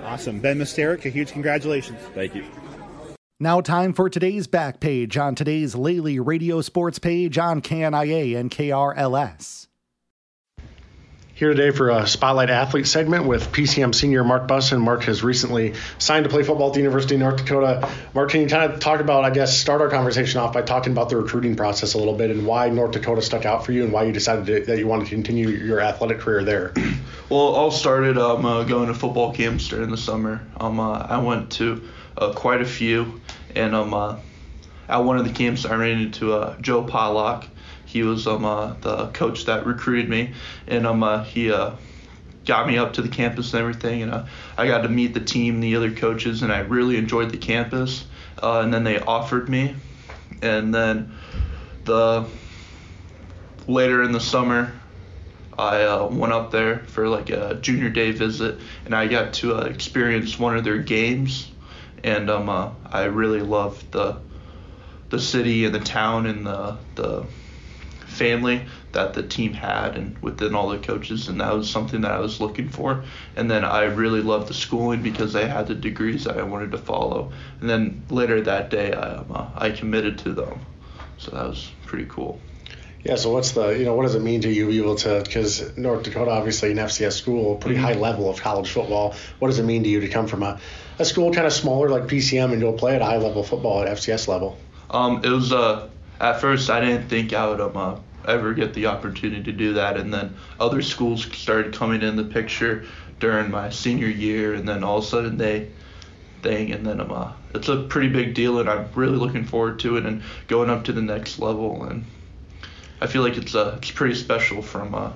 Awesome. 0.04 0.40
Ben 0.40 0.60
Misterek, 0.60 1.06
a 1.06 1.10
huge 1.10 1.32
congratulations. 1.32 2.00
Thank 2.13 2.36
you. 2.36 2.46
Now, 3.40 3.62
time 3.62 3.94
for 3.94 4.10
today's 4.10 4.46
back 4.46 4.80
page 4.80 5.18
on 5.18 5.34
today's 5.34 5.74
Lely 5.74 6.20
Radio 6.20 6.62
Sports 6.62 7.00
page 7.00 7.40
on 7.40 7.62
KNIA 7.62 8.38
and 8.38 8.51
KRLS. 8.51 9.68
Here 11.41 11.50
today 11.50 11.71
for 11.71 11.89
a 11.89 12.05
Spotlight 12.05 12.51
Athlete 12.51 12.86
segment 12.86 13.25
with 13.25 13.51
PCM 13.51 13.95
senior 13.95 14.24
Mark 14.24 14.48
Bussan. 14.48 14.79
Mark 14.79 15.05
has 15.05 15.24
recently 15.24 15.74
signed 15.98 16.25
to 16.25 16.29
play 16.29 16.43
football 16.43 16.67
at 16.67 16.74
the 16.74 16.79
University 16.81 17.15
of 17.15 17.21
North 17.21 17.38
Dakota. 17.38 17.89
Mark, 18.13 18.29
can 18.29 18.41
you 18.41 18.48
kind 18.48 18.71
of 18.71 18.79
talk 18.79 19.00
about, 19.00 19.24
I 19.24 19.31
guess, 19.31 19.57
start 19.57 19.81
our 19.81 19.89
conversation 19.89 20.39
off 20.39 20.53
by 20.53 20.62
talking 20.62 20.91
about 20.93 21.10
the 21.10 21.17
recruiting 21.17 21.55
process 21.55 21.95
a 21.95 21.98
little 21.98 22.13
bit 22.13 22.29
and 22.29 22.45
why 22.45 22.69
North 22.69 22.91
Dakota 22.91 23.24
stuck 23.24 23.43
out 23.43 23.65
for 23.65 23.71
you 23.71 23.83
and 23.83 23.91
why 23.91 24.03
you 24.03 24.12
decided 24.12 24.45
to, 24.45 24.65
that 24.65 24.77
you 24.77 24.86
wanted 24.86 25.05
to 25.05 25.10
continue 25.15 25.50
your 25.50 25.81
athletic 25.81 26.19
career 26.19 26.43
there? 26.43 26.74
Well, 27.27 27.39
all 27.39 27.71
started 27.71 28.19
um, 28.19 28.45
uh, 28.45 28.63
going 28.65 28.89
to 28.89 28.93
football 28.93 29.33
camps 29.33 29.67
during 29.67 29.89
the 29.89 29.98
summer. 29.98 30.45
Um, 30.60 30.79
uh, 30.79 31.00
I 31.00 31.17
went 31.17 31.53
to 31.53 31.81
uh, 32.17 32.33
quite 32.33 32.62
a 32.62 32.65
few, 32.65 33.19
and 33.55 33.74
um, 33.74 33.95
uh, 33.95 34.17
at 34.88 34.98
one 34.98 35.17
of 35.17 35.25
the 35.25 35.33
camps 35.33 35.65
I 35.65 35.74
ran 35.74 36.01
into 36.01 36.33
uh, 36.33 36.60
Joe 36.60 36.83
Pollock 36.83 37.48
he 37.91 38.03
was 38.03 38.25
um, 38.25 38.45
uh, 38.45 38.74
the 38.75 39.07
coach 39.07 39.45
that 39.45 39.65
recruited 39.65 40.10
me, 40.10 40.31
and 40.65 40.88
um, 40.88 41.03
uh, 41.03 41.25
he 41.25 41.51
uh, 41.51 41.71
got 42.45 42.65
me 42.65 42.77
up 42.77 42.93
to 42.93 43.01
the 43.01 43.10
campus 43.10 43.53
and 43.53 43.60
everything, 43.60 44.01
and 44.03 44.13
uh, 44.13 44.25
I 44.57 44.65
got 44.65 44.83
to 44.83 44.89
meet 44.89 45.13
the 45.13 45.19
team, 45.19 45.60
the 45.60 45.75
other 45.75 45.91
coaches, 45.91 46.41
and 46.41 46.53
I 46.53 46.60
really 46.60 46.95
enjoyed 46.95 47.31
the 47.31 47.38
campus. 47.38 48.05
Uh, 48.41 48.62
and 48.62 48.74
then 48.74 48.86
they 48.86 48.98
offered 48.98 49.50
me, 49.50 49.75
and 50.41 50.74
then 50.74 51.17
the 51.83 52.25
later 53.67 54.03
in 54.03 54.13
the 54.13 54.21
summer, 54.21 54.71
I 55.57 55.83
uh, 55.83 56.07
went 56.07 56.31
up 56.31 56.51
there 56.51 56.79
for 56.86 57.10
like 57.10 57.29
a 57.29 57.55
junior 57.55 57.89
day 57.89 58.12
visit, 58.12 58.57
and 58.86 58.95
I 58.95 59.07
got 59.07 59.33
to 59.33 59.55
uh, 59.55 59.65
experience 59.65 60.39
one 60.39 60.55
of 60.55 60.63
their 60.63 60.77
games, 60.77 61.51
and 62.05 62.29
um, 62.29 62.48
uh, 62.48 62.71
I 62.86 63.03
really 63.03 63.41
loved 63.41 63.91
the 63.91 64.21
the 65.10 65.19
city 65.19 65.65
and 65.65 65.75
the 65.75 65.79
town 65.81 66.25
and 66.25 66.48
the 66.48 66.77
the 66.95 67.25
family 68.22 68.63
that 68.92 69.16
the 69.16 69.24
team 69.24 69.51
had 69.51 69.98
and 69.98 70.16
within 70.20 70.54
all 70.54 70.70
the 70.70 70.78
coaches 70.78 71.28
and 71.28 71.42
that 71.42 71.51
was 71.51 71.68
something 71.68 72.01
that 72.01 72.12
I 72.12 72.20
was 72.20 72.40
looking 72.40 72.70
for. 72.70 73.04
And 73.36 73.50
then 73.50 73.66
I 73.66 73.86
really 73.86 74.22
loved 74.22 74.48
the 74.48 74.54
schooling 74.54 75.01
because 75.01 75.34
they 75.34 75.48
had 75.48 75.66
the 75.68 75.74
degrees 75.74 76.25
that 76.25 76.38
I 76.38 76.44
wanted 76.44 76.72
to 76.74 76.78
follow. 76.78 77.32
And 77.60 77.68
then 77.68 78.04
later 78.12 78.40
that 78.42 78.70
day 78.70 78.94
I, 78.94 79.16
um, 79.16 79.32
uh, 79.32 79.48
I 79.56 79.72
committed 79.72 80.20
to 80.20 80.34
them. 80.34 80.60
So 81.18 81.32
that 81.32 81.48
was 81.48 81.72
pretty 81.88 82.06
cool. 82.10 82.40
Yeah 83.04 83.16
so 83.16 83.32
what's 83.32 83.54
the 83.54 83.70
you 83.70 83.86
know 83.86 83.96
what 83.96 84.04
does 84.04 84.13
it 84.13 84.22
mean 84.22 84.42
to 84.42 84.54
you 84.54 84.68
be 84.68 84.78
able 84.78 84.98
to 84.98 85.24
because 85.25 85.75
North 85.75 86.04
Dakota 86.04 86.30
obviously 86.30 86.70
an 86.70 86.78
FCS 86.78 87.13
school 87.13 87.56
pretty 87.56 87.78
mm-hmm. 87.78 87.86
high 87.86 87.94
level 87.94 88.30
of 88.30 88.40
college 88.40 88.69
football. 88.69 89.15
What 89.39 89.48
does 89.48 89.58
it 89.58 89.63
mean 89.63 89.82
to 89.82 89.89
you 89.89 90.02
to 90.02 90.08
come 90.08 90.28
from 90.28 90.43
a, 90.43 90.60
a 91.00 91.06
school 91.06 91.34
kind 91.34 91.48
of 91.48 91.54
smaller 91.54 91.89
like 91.89 92.04
PCM 92.04 92.52
and 92.54 92.62
go 92.62 92.74
play 92.74 92.95
at 92.95 93.02
high 93.02 93.17
level 93.17 93.43
football 93.43 93.82
at 93.82 93.88
FCS 93.98 94.28
level? 94.28 94.60
Um, 94.91 95.22
it 95.24 95.30
was 95.30 95.52
uh 95.52 95.89
at 96.19 96.39
first 96.39 96.69
I 96.69 96.80
didn't 96.80 97.08
think 97.08 97.34
I 97.34 97.48
would 97.50 97.60
um, 97.60 97.76
uh, 97.76 97.95
ever 98.27 98.53
get 98.53 98.73
the 98.73 98.88
opportunity 98.88 99.43
to 99.43 99.51
do 99.51 99.73
that, 99.73 99.97
and 99.97 100.13
then 100.13 100.36
other 100.60 100.81
schools 100.81 101.23
started 101.36 101.73
coming 101.73 102.01
in 102.01 102.15
the 102.15 102.23
picture 102.23 102.86
during 103.19 103.51
my 103.51 103.69
senior 103.69 104.07
year, 104.07 104.53
and 104.53 104.67
then 104.67 104.84
all 104.84 104.97
of 104.97 105.03
a 105.03 105.07
sudden 105.07 105.38
they 105.38 105.69
thing, 106.41 106.71
and 106.71 106.86
then 106.86 106.99
um, 106.99 107.12
uh, 107.12 107.31
it's 107.53 107.69
a 107.69 107.84
pretty 107.84 108.10
big 108.10 108.34
deal, 108.34 108.60
and 108.60 108.69
I'm 108.69 108.89
really 108.95 109.17
looking 109.17 109.45
forward 109.45 109.79
to 109.79 109.97
it 109.97 110.05
and 110.05 110.23
going 110.47 110.69
up 110.69 110.86
to 110.86 110.93
the 110.93 111.01
next 111.01 111.39
level, 111.39 111.84
and 111.84 112.05
I 112.99 113.07
feel 113.07 113.21
like 113.21 113.38
it's 113.38 113.55
uh, 113.55 113.75
it's 113.77 113.91
pretty 113.91 114.15
special 114.15 114.62
from 114.62 114.95
uh, 114.95 115.12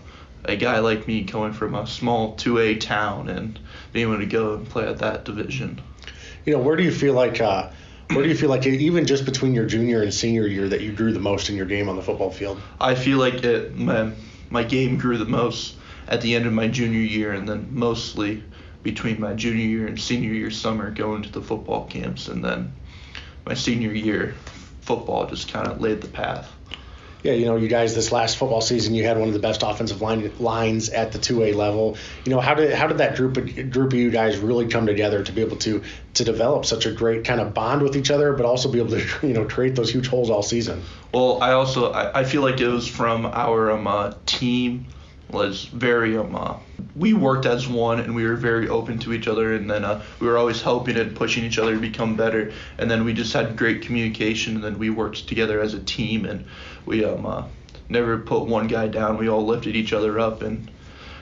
a 0.46 0.56
guy 0.56 0.80
like 0.80 1.08
me 1.08 1.24
coming 1.24 1.54
from 1.54 1.76
a 1.76 1.88
small 1.88 2.36
2A 2.36 2.80
town 2.80 3.30
and 3.30 3.60
being 3.94 4.08
able 4.08 4.20
to 4.20 4.26
go 4.26 4.56
and 4.56 4.70
play 4.70 4.88
at 4.88 5.00
that 5.00 5.26
division. 5.26 5.82
You 6.46 6.54
know, 6.54 6.60
where 6.60 6.76
do 6.76 6.84
you 6.84 6.92
feel 6.92 7.14
like 7.14 7.42
uh, 7.42 7.70
where 8.10 8.24
do 8.24 8.30
you 8.30 8.36
feel 8.36 8.50
like 8.50 8.66
even 8.66 9.06
just 9.06 9.26
between 9.26 9.54
your 9.54 9.66
junior 9.66 10.02
and 10.02 10.14
senior 10.14 10.48
year 10.48 10.70
that 10.70 10.82
you 10.82 10.92
grew 10.94 11.12
the 11.12 11.20
most 11.20 11.50
in 11.50 11.56
your 11.56 11.66
game 11.66 11.90
on 11.90 11.96
the 11.96 12.02
football 12.02 12.32
field? 12.32 12.62
I 12.80 12.96
feel 12.96 13.18
like 13.18 13.44
it, 13.44 13.76
my 13.76 14.12
my 14.50 14.64
game 14.64 14.98
grew 14.98 15.18
the 15.18 15.26
most 15.26 15.76
at 16.08 16.22
the 16.22 16.36
end 16.36 16.46
of 16.46 16.54
my 16.54 16.68
junior 16.68 17.00
year, 17.00 17.34
and 17.34 17.50
then 17.50 17.68
mostly 17.72 18.44
between 18.84 19.20
my 19.20 19.34
junior 19.34 19.66
year 19.66 19.88
and 19.88 20.00
senior 20.00 20.34
year 20.34 20.52
summer 20.52 20.92
going 20.92 21.24
to 21.24 21.32
the 21.32 21.42
football 21.42 21.86
camps, 21.88 22.28
and 22.28 22.44
then 22.44 22.72
my 23.46 23.54
senior 23.54 23.92
year 23.92 24.36
football 24.82 25.26
just 25.26 25.52
kind 25.52 25.68
of 25.68 25.82
laid 25.82 26.02
the 26.02 26.08
path 26.08 26.52
yeah, 27.26 27.34
you 27.34 27.46
know, 27.46 27.56
you 27.56 27.68
guys 27.68 27.96
this 27.96 28.12
last 28.12 28.38
football 28.38 28.62
season, 28.62 28.94
you 28.94 29.04
had 29.04 29.18
one 29.18 29.28
of 29.28 29.34
the 29.34 29.40
best 29.40 29.64
offensive 29.64 30.00
line 30.00 30.32
lines 30.38 30.90
at 30.90 31.12
the 31.12 31.18
two 31.18 31.42
A 31.42 31.54
level. 31.54 31.98
You 32.24 32.32
know, 32.32 32.40
how 32.40 32.54
did 32.54 32.72
how 32.72 32.86
did 32.86 33.00
that 33.00 33.16
group 33.16 33.38
of, 33.38 33.72
group 33.72 33.94
of 33.94 34.00
you 34.00 34.12
guys 34.12 34.38
really 34.38 34.68
come 34.68 34.86
together 34.86 35.24
to 35.24 35.32
be 35.32 35.42
able 35.42 35.58
to 35.58 35.82
to 36.14 36.24
develop 36.24 36.66
such 36.66 36.86
a 36.86 36.92
great 36.92 37.26
kind 37.26 37.42
of 37.42 37.56
bond 37.56 37.82
with 37.82 37.96
each 37.96 38.12
other, 38.12 38.34
but 38.34 38.46
also 38.46 38.72
be 38.72 38.78
able 38.78 38.92
to 38.92 39.06
you 39.28 39.34
know 39.34 39.44
create 39.46 39.76
those 39.76 39.92
huge 39.92 40.08
holes 40.08 40.30
all 40.30 40.44
season? 40.44 40.84
Well, 41.12 41.42
I 41.42 41.54
also 41.54 41.92
I, 41.92 42.20
I 42.20 42.24
feel 42.26 42.44
like 42.44 42.62
it 42.62 42.68
was 42.68 42.88
from 42.88 43.26
our 43.26 43.72
um, 43.72 43.88
uh, 43.88 44.14
team 44.28 44.86
was 45.30 45.66
very 45.66 46.18
um 46.18 46.36
uh, 46.36 46.58
we 46.96 47.14
worked 47.14 47.46
as 47.46 47.68
one 47.68 48.00
and 48.00 48.16
we 48.16 48.26
were 48.26 48.36
very 48.36 48.70
open 48.70 48.98
to 49.00 49.12
each 49.12 49.28
other 49.28 49.54
and 49.56 49.70
then 49.70 49.84
uh, 49.84 50.02
we 50.20 50.28
were 50.28 50.38
always 50.38 50.62
helping 50.62 50.98
and 50.98 51.16
pushing 51.16 51.44
each 51.44 51.58
other 51.58 51.74
to 51.74 51.80
become 51.80 52.16
better 52.16 52.52
and 52.78 52.90
then 52.90 53.04
we 53.04 53.14
just 53.14 53.34
had 53.34 53.58
great 53.58 53.82
communication 53.82 54.56
and 54.56 54.64
then 54.64 54.78
we 54.78 54.90
worked 54.90 55.28
together 55.28 55.60
as 55.62 55.74
a 55.74 55.80
team 55.84 56.26
and 56.26 56.46
we 56.86 57.04
um 57.04 57.26
uh, 57.26 57.44
never 57.90 58.18
put 58.18 58.46
one 58.46 58.68
guy 58.68 58.88
down 58.88 59.18
we 59.18 59.28
all 59.28 59.46
lifted 59.46 59.76
each 59.76 59.94
other 59.94 60.20
up 60.20 60.42
and 60.42 60.70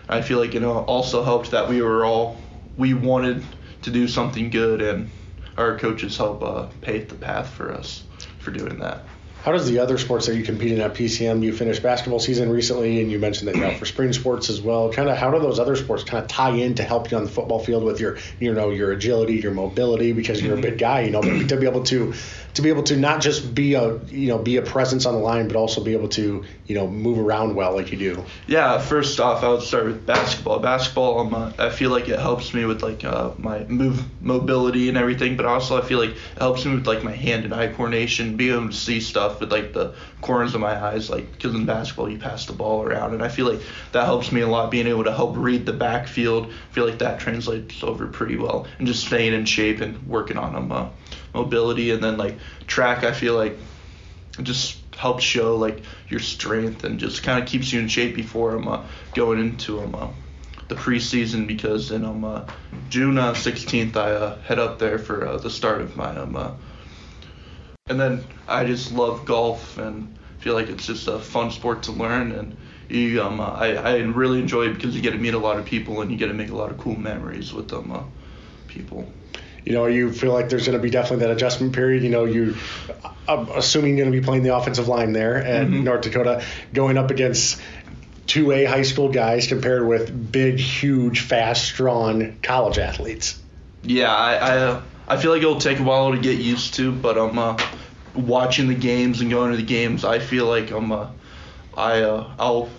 I 0.10 0.22
feel 0.22 0.38
like 0.38 0.54
you 0.54 0.60
know 0.60 0.80
also 0.80 1.24
helped 1.24 1.52
that 1.52 1.70
we 1.70 1.82
were 1.82 2.06
all 2.06 2.38
we 2.78 2.94
wanted 2.94 3.44
to 3.84 3.92
do 3.92 4.08
something 4.08 4.50
good 4.50 4.82
and 4.82 5.10
our 5.58 5.78
coaches 5.78 6.18
help 6.18 6.44
uh, 6.44 6.68
pave 6.82 7.10
the 7.10 7.16
path 7.16 7.50
for 7.50 7.72
us 7.72 8.04
for 8.40 8.52
doing 8.52 8.80
that. 8.80 9.06
How 9.44 9.52
does 9.52 9.70
the 9.70 9.80
other 9.80 9.98
sports 9.98 10.28
that 10.28 10.38
you 10.38 10.44
compete 10.44 10.72
in 10.72 10.80
at 10.80 10.94
PCM? 10.94 11.44
You 11.44 11.52
finished 11.52 11.84
basketball 11.84 12.20
season 12.20 12.50
recently, 12.50 13.02
and 13.02 13.12
you 13.12 13.20
mentioned 13.20 13.50
that 13.50 13.58
you're 13.58 13.66
out 13.66 13.76
for 13.76 13.86
spring 13.86 14.14
sports 14.14 14.50
as 14.50 14.62
well. 14.62 14.90
Kind 14.94 15.10
of, 15.10 15.18
how 15.18 15.32
do 15.32 15.40
those 15.40 15.60
other 15.60 15.76
sports 15.76 16.06
kind 16.06 16.24
of 16.24 16.30
tie 16.30 16.52
in 16.52 16.76
to 16.76 16.84
help 16.84 17.12
you 17.12 17.18
on 17.18 17.26
the 17.26 17.30
football 17.30 17.60
field 17.60 17.84
with 17.84 18.00
your, 18.00 18.18
you 18.40 18.54
know, 18.54 18.70
your 18.70 18.94
agility, 18.94 19.36
your 19.36 19.52
mobility, 19.52 20.14
because 20.14 20.42
you're 20.42 20.58
a 20.58 20.62
big 20.62 20.78
guy, 20.78 21.02
you 21.02 21.12
know, 21.12 21.22
to 21.22 21.58
be 21.58 21.66
able 21.66 21.84
to 21.84 22.14
to 22.54 22.62
be 22.62 22.70
able 22.70 22.84
to 22.84 22.96
not 22.96 23.22
just 23.22 23.54
be 23.56 23.74
a 23.74 23.98
you 24.06 24.28
know 24.28 24.38
be 24.38 24.58
a 24.58 24.62
presence 24.62 25.06
on 25.06 25.14
the 25.16 25.20
line, 25.20 25.48
but 25.48 25.56
also 25.56 25.84
be 25.84 25.94
able 25.94 26.10
to 26.10 26.44
you 26.68 26.76
know 26.76 26.88
move 26.88 27.18
around 27.18 27.56
well 27.56 27.74
like 27.74 27.92
you 27.92 27.98
do. 27.98 28.24
Yeah, 28.48 28.78
first 28.78 29.20
off, 29.20 29.44
I 29.44 29.50
would 29.50 29.62
start 29.62 29.86
with 29.86 30.06
basketball. 30.06 30.60
Basketball, 30.60 31.20
um, 31.20 31.34
uh, 31.34 31.52
I 31.58 31.70
feel 31.70 31.90
like 31.90 32.10
it 32.10 32.20
helps 32.20 32.54
me 32.54 32.66
with 32.66 32.84
like 32.84 33.04
uh, 33.04 33.32
my 33.38 33.64
move 33.66 34.04
mobility 34.22 34.90
and 34.90 34.98
everything, 34.98 35.36
but 35.36 35.46
also 35.46 35.82
I 35.82 35.86
feel 35.86 36.00
like 36.00 36.12
it 36.12 36.38
helps 36.38 36.66
me 36.66 36.76
with 36.76 36.88
like 36.88 37.04
my 37.04 37.12
hand 37.12 37.46
and 37.46 37.54
eye 37.54 37.68
coordination, 37.68 38.38
being 38.38 38.54
able 38.54 38.70
to 38.70 38.74
see 38.74 39.00
stuff 39.00 39.33
with 39.40 39.52
like 39.52 39.74
the 39.74 39.94
corners 40.22 40.56
of 40.56 40.62
my 40.62 40.76
eyes, 40.76 41.10
like 41.10 41.32
because 41.32 41.54
in 41.54 41.66
basketball 41.66 42.10
you 42.10 42.18
pass 42.18 42.46
the 42.46 42.54
ball 42.54 42.84
around, 42.84 43.14
and 43.14 43.24
I 43.24 43.30
feel 43.30 43.52
like 43.52 43.62
that 43.92 44.06
helps 44.06 44.32
me 44.32 44.42
a 44.42 44.48
lot, 44.48 44.72
being 44.72 44.88
able 44.88 45.04
to 45.04 45.14
help 45.14 45.36
read 45.38 45.66
the 45.66 45.74
backfield. 45.74 46.48
I 46.48 46.74
feel 46.74 46.86
like 46.86 47.00
that 47.00 47.20
translates 47.20 47.84
over 47.84 48.08
pretty 48.08 48.38
well, 48.38 48.68
and 48.78 48.88
just 48.88 49.06
staying 49.06 49.34
in 49.34 49.46
shape 49.46 49.82
and 49.82 50.08
working 50.08 50.38
on 50.38 50.54
them. 50.54 50.72
Uh, 50.72 50.90
mobility, 51.34 51.92
and 51.92 52.04
then 52.04 52.18
like 52.18 52.38
track. 52.68 53.04
I 53.04 53.12
feel 53.12 53.36
like 53.36 53.58
it 54.40 54.44
just 54.44 54.80
helps 54.96 55.24
show 55.24 55.58
like 55.58 55.82
your 56.10 56.20
strength 56.20 56.84
and 56.84 57.00
just 57.00 57.24
kind 57.24 57.42
of 57.42 57.48
keeps 57.48 57.74
you 57.74 57.80
in 57.80 57.88
shape 57.88 58.16
before 58.16 58.56
I'm 58.56 58.68
uh, 58.68 58.86
going 59.14 59.40
into 59.40 59.82
um, 59.82 59.96
uh, 59.96 60.08
the 60.70 60.76
preseason 60.76 61.48
because 61.48 61.92
in 61.92 62.06
um, 62.06 62.24
uh, 62.24 62.46
June 62.90 63.16
16th 63.16 63.96
I 63.96 64.12
uh, 64.12 64.40
head 64.42 64.60
up 64.60 64.80
there 64.80 65.00
for 65.00 65.28
uh, 65.28 65.38
the 65.38 65.50
start 65.50 65.82
of 65.82 65.96
my 65.98 66.16
um, 66.16 66.36
uh, 66.36 66.52
and 67.88 68.00
then 68.00 68.24
I 68.48 68.64
just 68.64 68.94
love 68.94 69.26
golf 69.26 69.78
and 69.78 70.18
feel 70.40 70.54
like 70.54 70.70
it's 70.70 70.86
just 70.86 71.08
a 71.10 71.20
fun 71.20 71.52
sport 71.52 71.84
to 71.84 71.92
learn 71.92 72.32
and 72.32 72.56
you 72.88 73.22
um 73.22 73.42
uh, 73.42 73.52
I, 73.52 73.74
I 73.74 73.98
really 73.98 74.40
enjoy 74.40 74.68
it 74.68 74.76
because 74.76 74.96
you 74.96 75.02
get 75.02 75.12
to 75.12 75.18
meet 75.18 75.34
a 75.34 75.38
lot 75.38 75.60
of 75.60 75.66
people 75.66 76.02
and 76.02 76.10
you 76.10 76.18
get 76.18 76.28
to 76.28 76.34
make 76.34 76.50
a 76.50 76.56
lot 76.56 76.72
of 76.72 76.78
cool 76.78 76.98
memories 76.98 77.54
with 77.54 77.68
them 77.68 77.92
uh, 77.92 78.04
people 78.68 79.12
You 79.66 79.74
know, 79.74 79.86
you 79.86 80.12
feel 80.12 80.34
like 80.34 80.50
there's 80.50 80.66
going 80.66 80.78
to 80.78 80.82
be 80.82 80.90
definitely 80.90 81.26
that 81.26 81.32
adjustment 81.32 81.74
period. 81.74 82.04
You 82.04 82.10
know, 82.10 82.26
you 82.26 82.56
I'm 83.28 83.50
assuming 83.50 83.98
you're 83.98 84.06
going 84.06 84.14
to 84.14 84.20
be 84.20 84.26
playing 84.26 84.44
the 84.44 84.56
offensive 84.56 84.88
line 84.90 85.14
there 85.14 85.38
at 85.38 85.68
mm-hmm. 85.68 85.84
North 85.84 86.02
Dakota, 86.02 86.44
going 86.74 86.98
up 86.98 87.12
against 87.12 87.62
two 88.28 88.52
A 88.52 88.66
high 88.66 88.82
school 88.82 89.10
guys 89.10 89.48
compared 89.48 89.88
with 89.88 90.32
big, 90.32 90.60
huge, 90.60 91.22
fast, 91.22 91.64
strong 91.64 92.40
college 92.42 92.78
athletes. 92.78 93.40
Yeah, 93.84 94.14
I 94.14 94.34
I, 94.36 94.58
uh, 94.58 94.82
I 95.08 95.18
feel 95.18 95.32
like 95.32 95.42
it'll 95.42 95.60
take 95.60 95.80
a 95.80 95.84
while 95.84 96.12
to 96.12 96.18
get 96.18 96.40
used 96.40 96.76
to, 96.76 96.92
but 96.92 97.18
I'm 97.18 97.38
uh, 97.38 97.58
watching 98.16 98.68
the 98.68 98.76
games 98.76 99.22
and 99.22 99.30
going 99.30 99.52
to 99.52 99.58
the 99.58 99.64
games. 99.64 100.06
I 100.06 100.20
feel 100.20 100.46
like 100.46 100.72
I'm 100.72 100.92
uh, 100.92 101.08
I 101.76 102.02
uh, 102.02 102.34
I'll 102.40 102.70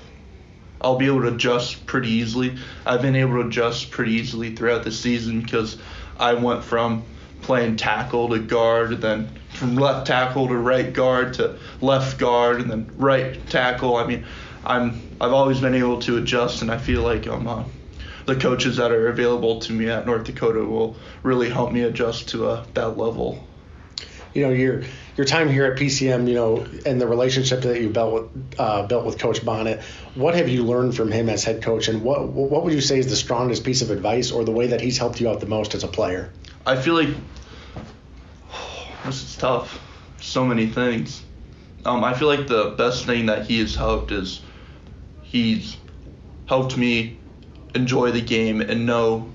I'll 0.80 0.96
be 0.96 1.06
able 1.06 1.22
to 1.22 1.34
adjust 1.34 1.87
pretty 1.87 2.10
easily. 2.10 2.56
I've 2.87 3.02
been 3.02 3.16
able 3.16 3.42
to 3.42 3.48
adjust 3.48 3.90
pretty 3.90 4.12
easily 4.12 4.54
throughout 4.54 4.84
the 4.84 4.92
season 4.92 5.40
because 5.40 5.78
I 6.18 6.34
went 6.34 6.64
from 6.64 7.04
playing 7.42 7.76
tackle 7.76 8.30
to 8.30 8.38
guard, 8.38 8.92
and 8.92 9.02
then 9.02 9.28
from 9.50 9.76
left 9.76 10.06
tackle 10.06 10.48
to 10.48 10.56
right 10.56 10.92
guard 10.92 11.34
to 11.34 11.58
left 11.82 12.18
guard, 12.18 12.60
and 12.60 12.70
then 12.70 12.90
right 12.96 13.46
tackle. 13.50 13.96
I 13.96 14.06
mean, 14.06 14.24
I'm 14.64 15.02
I've 15.20 15.32
always 15.32 15.60
been 15.60 15.74
able 15.74 16.00
to 16.00 16.16
adjust, 16.16 16.62
and 16.62 16.70
I 16.70 16.78
feel 16.78 17.02
like 17.02 17.26
I'm 17.26 17.46
uh, 17.46 17.64
the 18.26 18.37
coaches 18.37 18.76
that 18.76 18.90
are 18.90 19.08
available 19.08 19.60
to 19.60 19.72
me 19.72 19.88
at 19.88 20.06
North 20.06 20.24
Dakota 20.24 20.64
will 20.64 20.96
really 21.22 21.50
help 21.50 21.72
me 21.72 21.82
adjust 21.82 22.30
to 22.30 22.46
uh, 22.46 22.66
that 22.74 22.96
level. 22.96 23.46
You 24.32 24.42
know, 24.42 24.50
your 24.50 24.82
your 25.16 25.26
time 25.26 25.48
here 25.48 25.64
at 25.64 25.78
PCM, 25.78 26.26
you 26.26 26.34
know, 26.34 26.66
and 26.84 27.00
the 27.00 27.06
relationship 27.06 27.62
that 27.62 27.80
you 27.80 27.90
built 27.90 28.12
with 28.12 28.54
uh, 28.58 28.87
built 28.87 29.04
with 29.04 29.18
Coach 29.18 29.44
Bonnet. 29.44 29.82
What 30.14 30.34
have 30.34 30.48
you 30.48 30.64
learned 30.64 30.96
from 30.96 31.12
him 31.12 31.28
as 31.28 31.44
head 31.44 31.62
coach, 31.62 31.87
and 31.87 32.02
what 32.02 32.26
what 32.28 32.64
would 32.64 32.72
you 32.72 32.80
say 32.80 32.98
is 32.98 33.08
the 33.08 33.16
strongest 33.16 33.64
piece 33.64 33.82
of 33.82 33.90
advice, 33.90 34.32
or 34.32 34.44
the 34.44 34.50
way 34.50 34.68
that 34.68 34.80
he's 34.80 34.98
helped 34.98 35.20
you 35.20 35.28
out 35.28 35.40
the 35.40 35.46
most 35.46 35.74
as 35.74 35.84
a 35.84 35.88
player? 35.88 36.32
I 36.66 36.76
feel 36.76 36.94
like 36.94 37.14
this 39.04 39.22
is 39.22 39.37
tough. 39.37 39.80
So 40.20 40.44
many 40.44 40.66
things. 40.66 41.22
Um, 41.84 42.02
I 42.02 42.14
feel 42.14 42.28
like 42.28 42.48
the 42.48 42.74
best 42.76 43.04
thing 43.04 43.26
that 43.26 43.46
he 43.46 43.60
has 43.60 43.74
helped 43.74 44.10
is 44.10 44.40
he's 45.22 45.76
helped 46.46 46.76
me 46.76 47.18
enjoy 47.74 48.10
the 48.10 48.20
game 48.20 48.60
and 48.60 48.87
know 48.87 49.30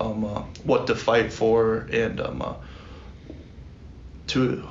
um, 0.00 0.24
uh, 0.24 0.42
what 0.64 0.86
to 0.86 0.94
fight 0.94 1.32
for 1.32 1.88
and 1.92 2.20
um, 2.20 2.42
uh, 2.42 2.54
to 4.28 4.66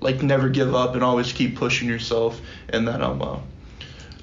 like 0.00 0.22
never 0.22 0.48
give 0.48 0.74
up 0.74 0.94
and 0.94 1.02
always 1.02 1.32
keep 1.32 1.56
pushing 1.56 1.88
yourself 1.88 2.40
and 2.68 2.86
then 2.86 3.02
um, 3.02 3.22
uh, 3.22 3.38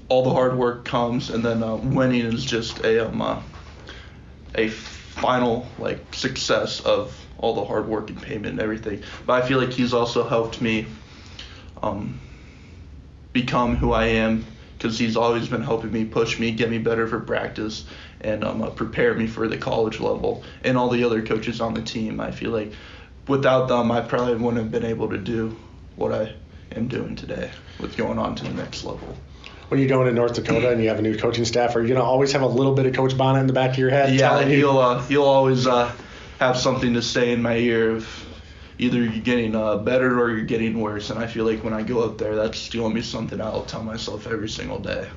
all 0.10 0.24
the 0.24 0.30
hard 0.30 0.58
work 0.58 0.86
comes 0.86 1.30
and 1.30 1.44
then 1.44 1.64
uh, 1.64 1.76
winning 1.76 2.26
is 2.26 2.46
just 2.46 2.80
a 2.84 3.08
um, 3.08 3.22
uh, 3.22 3.42
a 4.56 4.68
final 4.68 5.68
like 5.80 6.14
success 6.14 6.82
of 6.82 7.18
all 7.38 7.56
the 7.56 7.66
hard 7.66 7.88
work 7.88 8.10
and 8.10 8.22
payment 8.22 8.48
and 8.48 8.60
everything. 8.60 9.02
But 9.26 9.44
I 9.44 9.48
feel 9.48 9.60
like 9.60 9.72
he's 9.72 9.94
also 9.94 10.28
helped 10.28 10.62
me 10.62 10.86
um, 11.82 12.20
become 13.34 13.76
who 13.76 13.94
I 13.94 14.06
am 14.06 14.46
because 14.82 14.98
he's 14.98 15.16
always 15.16 15.48
been 15.48 15.62
helping 15.62 15.92
me 15.92 16.04
push 16.04 16.40
me, 16.40 16.50
get 16.50 16.68
me 16.68 16.80
better 16.80 17.06
for 17.06 17.20
practice, 17.20 17.86
and 18.22 18.44
um, 18.44 18.64
uh, 18.64 18.70
prepare 18.72 19.14
me 19.14 19.28
for 19.28 19.48
the 19.48 19.58
college 19.58 20.00
level. 20.00 20.44
And 20.64 20.76
all 20.76 20.90
the 20.90 21.04
other 21.04 21.22
coaches 21.22 21.62
on 21.62 21.76
the 21.76 21.84
team, 21.84 22.20
I 22.20 22.32
feel 22.32 22.50
like 22.50 22.74
without 23.28 23.68
them, 23.68 23.92
I 23.92 24.02
probably 24.02 24.34
wouldn't 24.34 24.58
have 24.58 24.72
been 24.72 24.86
able 24.86 25.08
to 25.10 25.20
do 25.20 25.56
what 25.98 26.12
I 26.12 26.34
am 26.76 26.88
doing 26.88 27.16
today 27.16 27.52
with 27.80 27.96
going 27.96 28.18
on 28.18 28.36
to 28.38 28.44
the 28.44 28.54
next 28.54 28.84
level. 28.84 29.16
When 29.68 29.80
you 29.80 29.88
go 29.88 30.02
into 30.02 30.14
North 30.14 30.34
Dakota 30.34 30.72
and 30.72 30.82
you 30.82 30.90
have 30.90 30.98
a 30.98 31.04
new 31.04 31.16
coaching 31.16 31.46
staff, 31.46 31.76
are 31.76 31.82
you 31.82 31.88
gonna 31.94 32.04
always 32.04 32.32
have 32.32 32.42
a 32.42 32.48
little 32.48 32.74
bit 32.74 32.88
of 32.88 32.96
Coach 32.96 33.16
Bonnet 33.16 33.42
in 33.42 33.48
the 33.48 33.54
back 33.54 33.72
of 33.72 33.78
your 33.78 33.92
head? 33.92 34.16
Yeah, 34.16 34.44
he'll 34.44 34.80
uh, 34.80 35.02
he'll 35.04 35.24
always 35.24 35.68
uh, 35.68 35.94
have 36.40 36.58
something 36.58 36.96
to 36.96 37.04
say 37.04 37.32
in 37.32 37.42
my 37.42 37.56
ear 37.56 37.98
if 37.98 38.28
either 38.82 38.98
you're 38.98 39.22
getting 39.22 39.56
uh, 39.56 39.78
better 39.78 40.20
or 40.20 40.32
you're 40.32 40.42
getting 40.42 40.82
worse. 40.82 41.12
And 41.12 41.20
I 41.20 41.28
feel 41.28 41.46
like 41.46 41.64
when 41.64 41.74
I 41.74 41.84
go 41.84 42.04
up 42.04 42.18
there, 42.18 42.36
that's 42.36 42.68
to 42.70 42.94
be 42.94 43.02
something 43.04 43.40
I'll 43.40 43.64
tell 43.64 43.84
myself 43.84 44.28
every 44.28 44.50
single 44.50 44.80
day. 44.80 45.08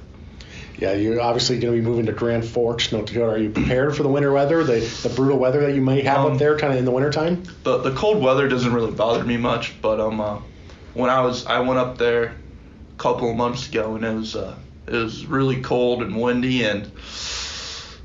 Yeah, 0.76 0.92
you're 0.92 1.20
obviously 1.20 1.58
going 1.60 1.74
to 1.74 1.80
be 1.80 1.86
moving 1.86 2.06
to 2.06 2.12
Grand 2.12 2.44
Forks, 2.44 2.92
North 2.92 3.06
Dakota. 3.06 3.32
Are 3.32 3.38
you 3.38 3.48
prepared 3.48 3.96
for 3.96 4.02
the 4.02 4.08
winter 4.08 4.32
weather, 4.32 4.62
the, 4.64 4.80
the 5.02 5.08
brutal 5.08 5.38
weather 5.38 5.60
that 5.60 5.74
you 5.74 5.80
may 5.80 6.02
have 6.02 6.18
um, 6.18 6.32
up 6.32 6.38
there, 6.38 6.58
kind 6.58 6.72
of 6.72 6.78
in 6.78 6.84
the 6.84 6.90
wintertime? 6.90 7.44
The 7.62 7.78
the 7.78 7.94
cold 7.94 8.22
weather 8.22 8.48
doesn't 8.48 8.72
really 8.72 8.90
bother 8.90 9.22
me 9.24 9.36
much, 9.36 9.80
but 9.80 10.00
um, 10.00 10.20
uh, 10.20 10.40
when 10.92 11.10
I 11.10 11.20
was 11.20 11.46
I 11.46 11.60
went 11.60 11.78
up 11.78 11.96
there 11.96 12.24
a 12.24 12.98
couple 12.98 13.30
of 13.30 13.36
months 13.36 13.68
ago, 13.68 13.94
and 13.94 14.04
it 14.04 14.14
was 14.14 14.34
uh, 14.34 14.56
it 14.88 14.92
was 14.96 15.24
really 15.26 15.62
cold 15.62 16.02
and 16.02 16.20
windy, 16.20 16.64
and 16.64 16.90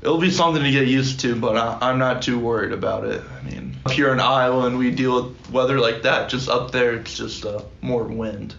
it'll 0.02 0.18
be 0.18 0.30
something 0.30 0.62
to 0.62 0.70
get 0.70 0.86
used 0.86 1.20
to, 1.20 1.36
but 1.36 1.56
I, 1.56 1.90
am 1.90 1.98
not 1.98 2.22
too 2.22 2.38
worried 2.38 2.72
about 2.72 3.04
it. 3.04 3.22
I 3.38 3.42
mean, 3.42 3.76
up 3.84 3.92
here 3.92 4.12
in 4.12 4.20
Iowa, 4.20 4.66
and 4.66 4.78
we 4.78 4.90
deal 4.90 5.22
with 5.22 5.50
weather 5.50 5.78
like 5.78 6.02
that. 6.02 6.30
Just 6.30 6.48
up 6.48 6.70
there, 6.70 6.94
it's 6.94 7.16
just 7.16 7.44
uh, 7.44 7.62
more 7.80 8.04
wind. 8.04 8.54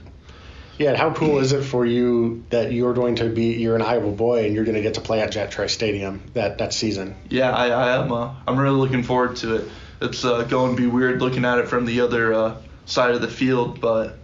Yeah, 0.77 0.95
how 0.95 1.13
cool 1.13 1.39
is 1.39 1.51
it 1.51 1.63
for 1.63 1.85
you 1.85 2.43
that 2.49 2.71
you're 2.71 2.93
going 2.93 3.15
to 3.17 3.29
be 3.29 3.53
you're 3.53 3.75
an 3.75 3.83
Iowa 3.83 4.11
boy 4.11 4.45
and 4.45 4.55
you're 4.55 4.63
going 4.63 4.75
to 4.75 4.81
get 4.81 4.95
to 4.95 5.01
play 5.01 5.21
at 5.21 5.31
Jack 5.31 5.51
Trice 5.51 5.73
Stadium 5.73 6.23
that 6.33 6.57
that 6.57 6.73
season? 6.73 7.15
Yeah, 7.29 7.51
I, 7.51 7.67
I 7.67 8.03
am. 8.03 8.11
Uh, 8.11 8.33
I'm 8.47 8.57
really 8.57 8.77
looking 8.77 9.03
forward 9.03 9.35
to 9.37 9.57
it. 9.57 9.69
It's 10.01 10.25
uh, 10.25 10.41
going 10.43 10.75
to 10.75 10.81
be 10.81 10.87
weird 10.87 11.21
looking 11.21 11.45
at 11.45 11.59
it 11.59 11.67
from 11.67 11.85
the 11.85 12.01
other 12.01 12.33
uh, 12.33 12.57
side 12.85 13.13
of 13.13 13.21
the 13.21 13.27
field, 13.27 13.79
but 13.79 14.17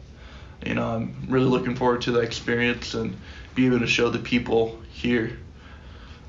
you 0.66 0.74
know, 0.74 0.88
I'm 0.88 1.28
really 1.30 1.46
looking 1.46 1.76
forward 1.76 2.02
to 2.04 2.12
the 2.12 2.22
experience 2.22 2.96
and 2.96 3.16
be 3.54 3.68
able 3.68 3.80
to 3.80 3.88
show 3.88 4.10
the 4.10 4.20
people 4.20 4.80
here 4.90 5.38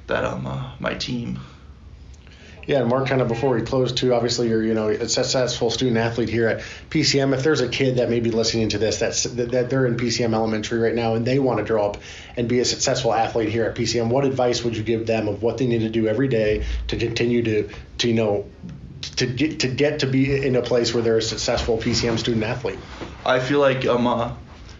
that 0.08 0.24
I'm 0.24 0.46
uh, 0.46 0.72
my 0.80 0.94
team. 0.94 1.38
Yeah, 2.68 2.80
and 2.80 2.90
Mark, 2.90 3.08
kind 3.08 3.22
of 3.22 3.28
before 3.28 3.54
we 3.54 3.62
close 3.62 3.92
too, 3.92 4.12
obviously 4.12 4.48
you're 4.48 4.62
you 4.62 4.74
know 4.74 4.88
a 4.88 5.08
successful 5.08 5.70
student 5.70 5.96
athlete 5.96 6.28
here 6.28 6.48
at 6.48 6.60
PCM. 6.90 7.32
If 7.32 7.42
there's 7.42 7.62
a 7.62 7.68
kid 7.68 7.96
that 7.96 8.10
may 8.10 8.20
be 8.20 8.30
listening 8.30 8.68
to 8.70 8.78
this 8.78 8.98
that's 8.98 9.22
that 9.22 9.70
they're 9.70 9.86
in 9.86 9.96
PCM 9.96 10.34
elementary 10.34 10.78
right 10.78 10.94
now 10.94 11.14
and 11.14 11.26
they 11.26 11.38
want 11.38 11.60
to 11.60 11.64
grow 11.64 11.86
up 11.86 11.96
and 12.36 12.46
be 12.46 12.60
a 12.60 12.66
successful 12.66 13.14
athlete 13.14 13.48
here 13.48 13.64
at 13.64 13.74
PCM, 13.74 14.10
what 14.10 14.26
advice 14.26 14.62
would 14.64 14.76
you 14.76 14.82
give 14.82 15.06
them 15.06 15.28
of 15.28 15.42
what 15.42 15.56
they 15.56 15.66
need 15.66 15.78
to 15.78 15.88
do 15.88 16.08
every 16.08 16.28
day 16.28 16.66
to 16.88 16.98
continue 16.98 17.42
to 17.42 17.70
to 17.98 18.08
you 18.08 18.14
know 18.14 18.44
to 19.16 19.26
get 19.26 19.60
to 19.60 19.68
get 19.68 20.00
to 20.00 20.06
be 20.06 20.46
in 20.46 20.54
a 20.54 20.62
place 20.62 20.92
where 20.92 21.02
they're 21.02 21.16
a 21.16 21.22
successful 21.22 21.78
PCM 21.78 22.18
student 22.18 22.44
athlete? 22.44 22.78
I 23.24 23.40
feel 23.40 23.60
like 23.60 23.86
um 23.86 24.06
uh, 24.06 24.34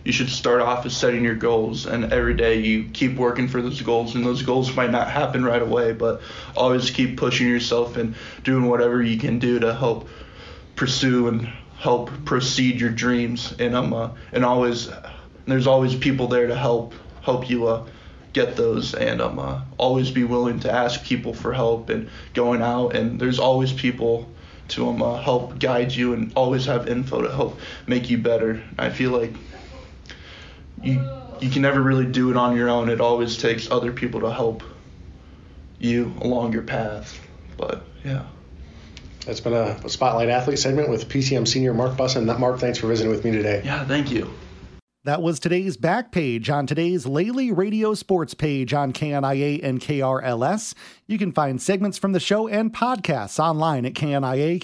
you 0.09 0.13
should 0.13 0.31
start 0.31 0.61
off 0.61 0.85
as 0.87 0.97
setting 0.97 1.23
your 1.23 1.35
goals 1.35 1.87
and 1.87 2.13
every 2.13 2.35
day 2.35 2.59
you 2.59 2.85
keep 2.95 3.15
working 3.17 3.47
for 3.47 3.63
those 3.63 3.81
goals 3.83 4.15
and 4.15 4.25
those 4.25 4.43
goals 4.43 4.75
might 4.75 4.91
not 4.91 5.11
happen 5.11 5.45
right 5.45 5.63
away 5.63 5.93
but 5.93 6.23
always 6.57 6.91
keep 6.91 7.17
pushing 7.19 7.47
yourself 7.47 7.97
and 7.97 8.15
doing 8.43 8.67
whatever 8.67 9.03
you 9.03 9.19
can 9.19 9.39
do 9.39 9.59
to 9.59 9.75
help 9.75 10.09
pursue 10.77 11.29
and 11.29 11.47
help 11.79 12.11
proceed 12.25 12.81
your 12.81 12.91
dreams. 12.91 13.55
And 13.59 13.77
I'm 13.77 13.93
uh, 13.93 14.11
and 14.33 14.45
always 14.45 14.89
there's 15.47 15.67
always 15.67 15.95
people 15.95 16.29
there 16.29 16.47
to 16.47 16.55
help 16.55 16.95
help 17.23 17.49
you 17.49 17.69
uh, 17.69 17.87
get 18.33 18.57
those. 18.57 18.95
And 18.95 19.21
I'm 19.21 19.39
uh, 19.39 19.63
always 19.77 20.11
be 20.11 20.25
willing 20.25 20.61
to 20.61 20.73
ask 20.73 21.05
people 21.05 21.35
for 21.35 21.53
help 21.53 21.91
and 21.91 22.09
going 22.35 22.63
out. 22.63 22.97
And 22.97 23.21
there's 23.21 23.39
always 23.39 23.73
people 23.73 24.29
to 24.69 24.89
um, 24.89 25.03
uh, 25.03 25.21
help 25.21 25.59
guide 25.59 25.93
you 25.93 26.13
and 26.13 26.33
always 26.35 26.67
have 26.67 26.89
info 26.89 27.23
to 27.23 27.31
help 27.31 27.59
make 27.87 28.11
you 28.11 28.19
better. 28.19 28.63
I 28.79 28.91
feel 28.91 29.11
like 29.11 29.33
you 30.83 31.09
you 31.41 31.51
can 31.51 31.63
never 31.63 31.81
really 31.81 32.07
do 32.07 32.31
it 32.31 32.37
on 32.37 32.57
your 32.57 32.69
own. 32.69 32.89
It 32.89 33.01
always 33.01 33.37
takes 33.37 33.71
other 33.71 33.93
people 33.93 34.21
to 34.21 34.33
help 34.33 34.63
you 35.79 36.13
along 36.21 36.53
your 36.53 36.63
path. 36.63 37.21
But 37.57 37.85
yeah. 38.05 38.25
That's 39.25 39.41
been 39.41 39.53
a, 39.53 39.79
a 39.85 39.91
Spotlight 39.91 40.31
Athlete 40.31 40.59
segment 40.59 40.89
with 40.89 41.09
PCM 41.09 41.47
senior 41.47 41.75
Mark 41.75 41.99
Bussan. 41.99 42.39
Mark, 42.39 42.59
thanks 42.61 42.79
for 42.79 42.87
visiting 42.87 43.11
with 43.11 43.25
me 43.27 43.31
today. 43.31 43.61
Yeah, 43.63 43.85
thank 43.85 44.11
you. 44.11 44.33
That 45.05 45.23
was 45.23 45.39
today's 45.39 45.77
back 45.77 46.13
page 46.13 46.51
on 46.51 46.67
today's 46.67 47.07
Lely 47.07 47.53
Radio 47.53 47.95
Sports 47.95 48.35
page 48.35 48.75
on 48.75 48.93
KNIA 48.93 49.61
and 49.63 49.81
KRLS. 49.81 50.75
You 51.07 51.19
can 51.19 51.33
find 51.33 51.63
segments 51.63 51.99
from 51.99 52.13
the 52.13 52.21
show 52.21 52.49
and 52.49 52.75
podcasts 52.75 53.39
online 53.39 53.87
at 53.87 53.95
KNIAKRLS.com. 53.95 54.59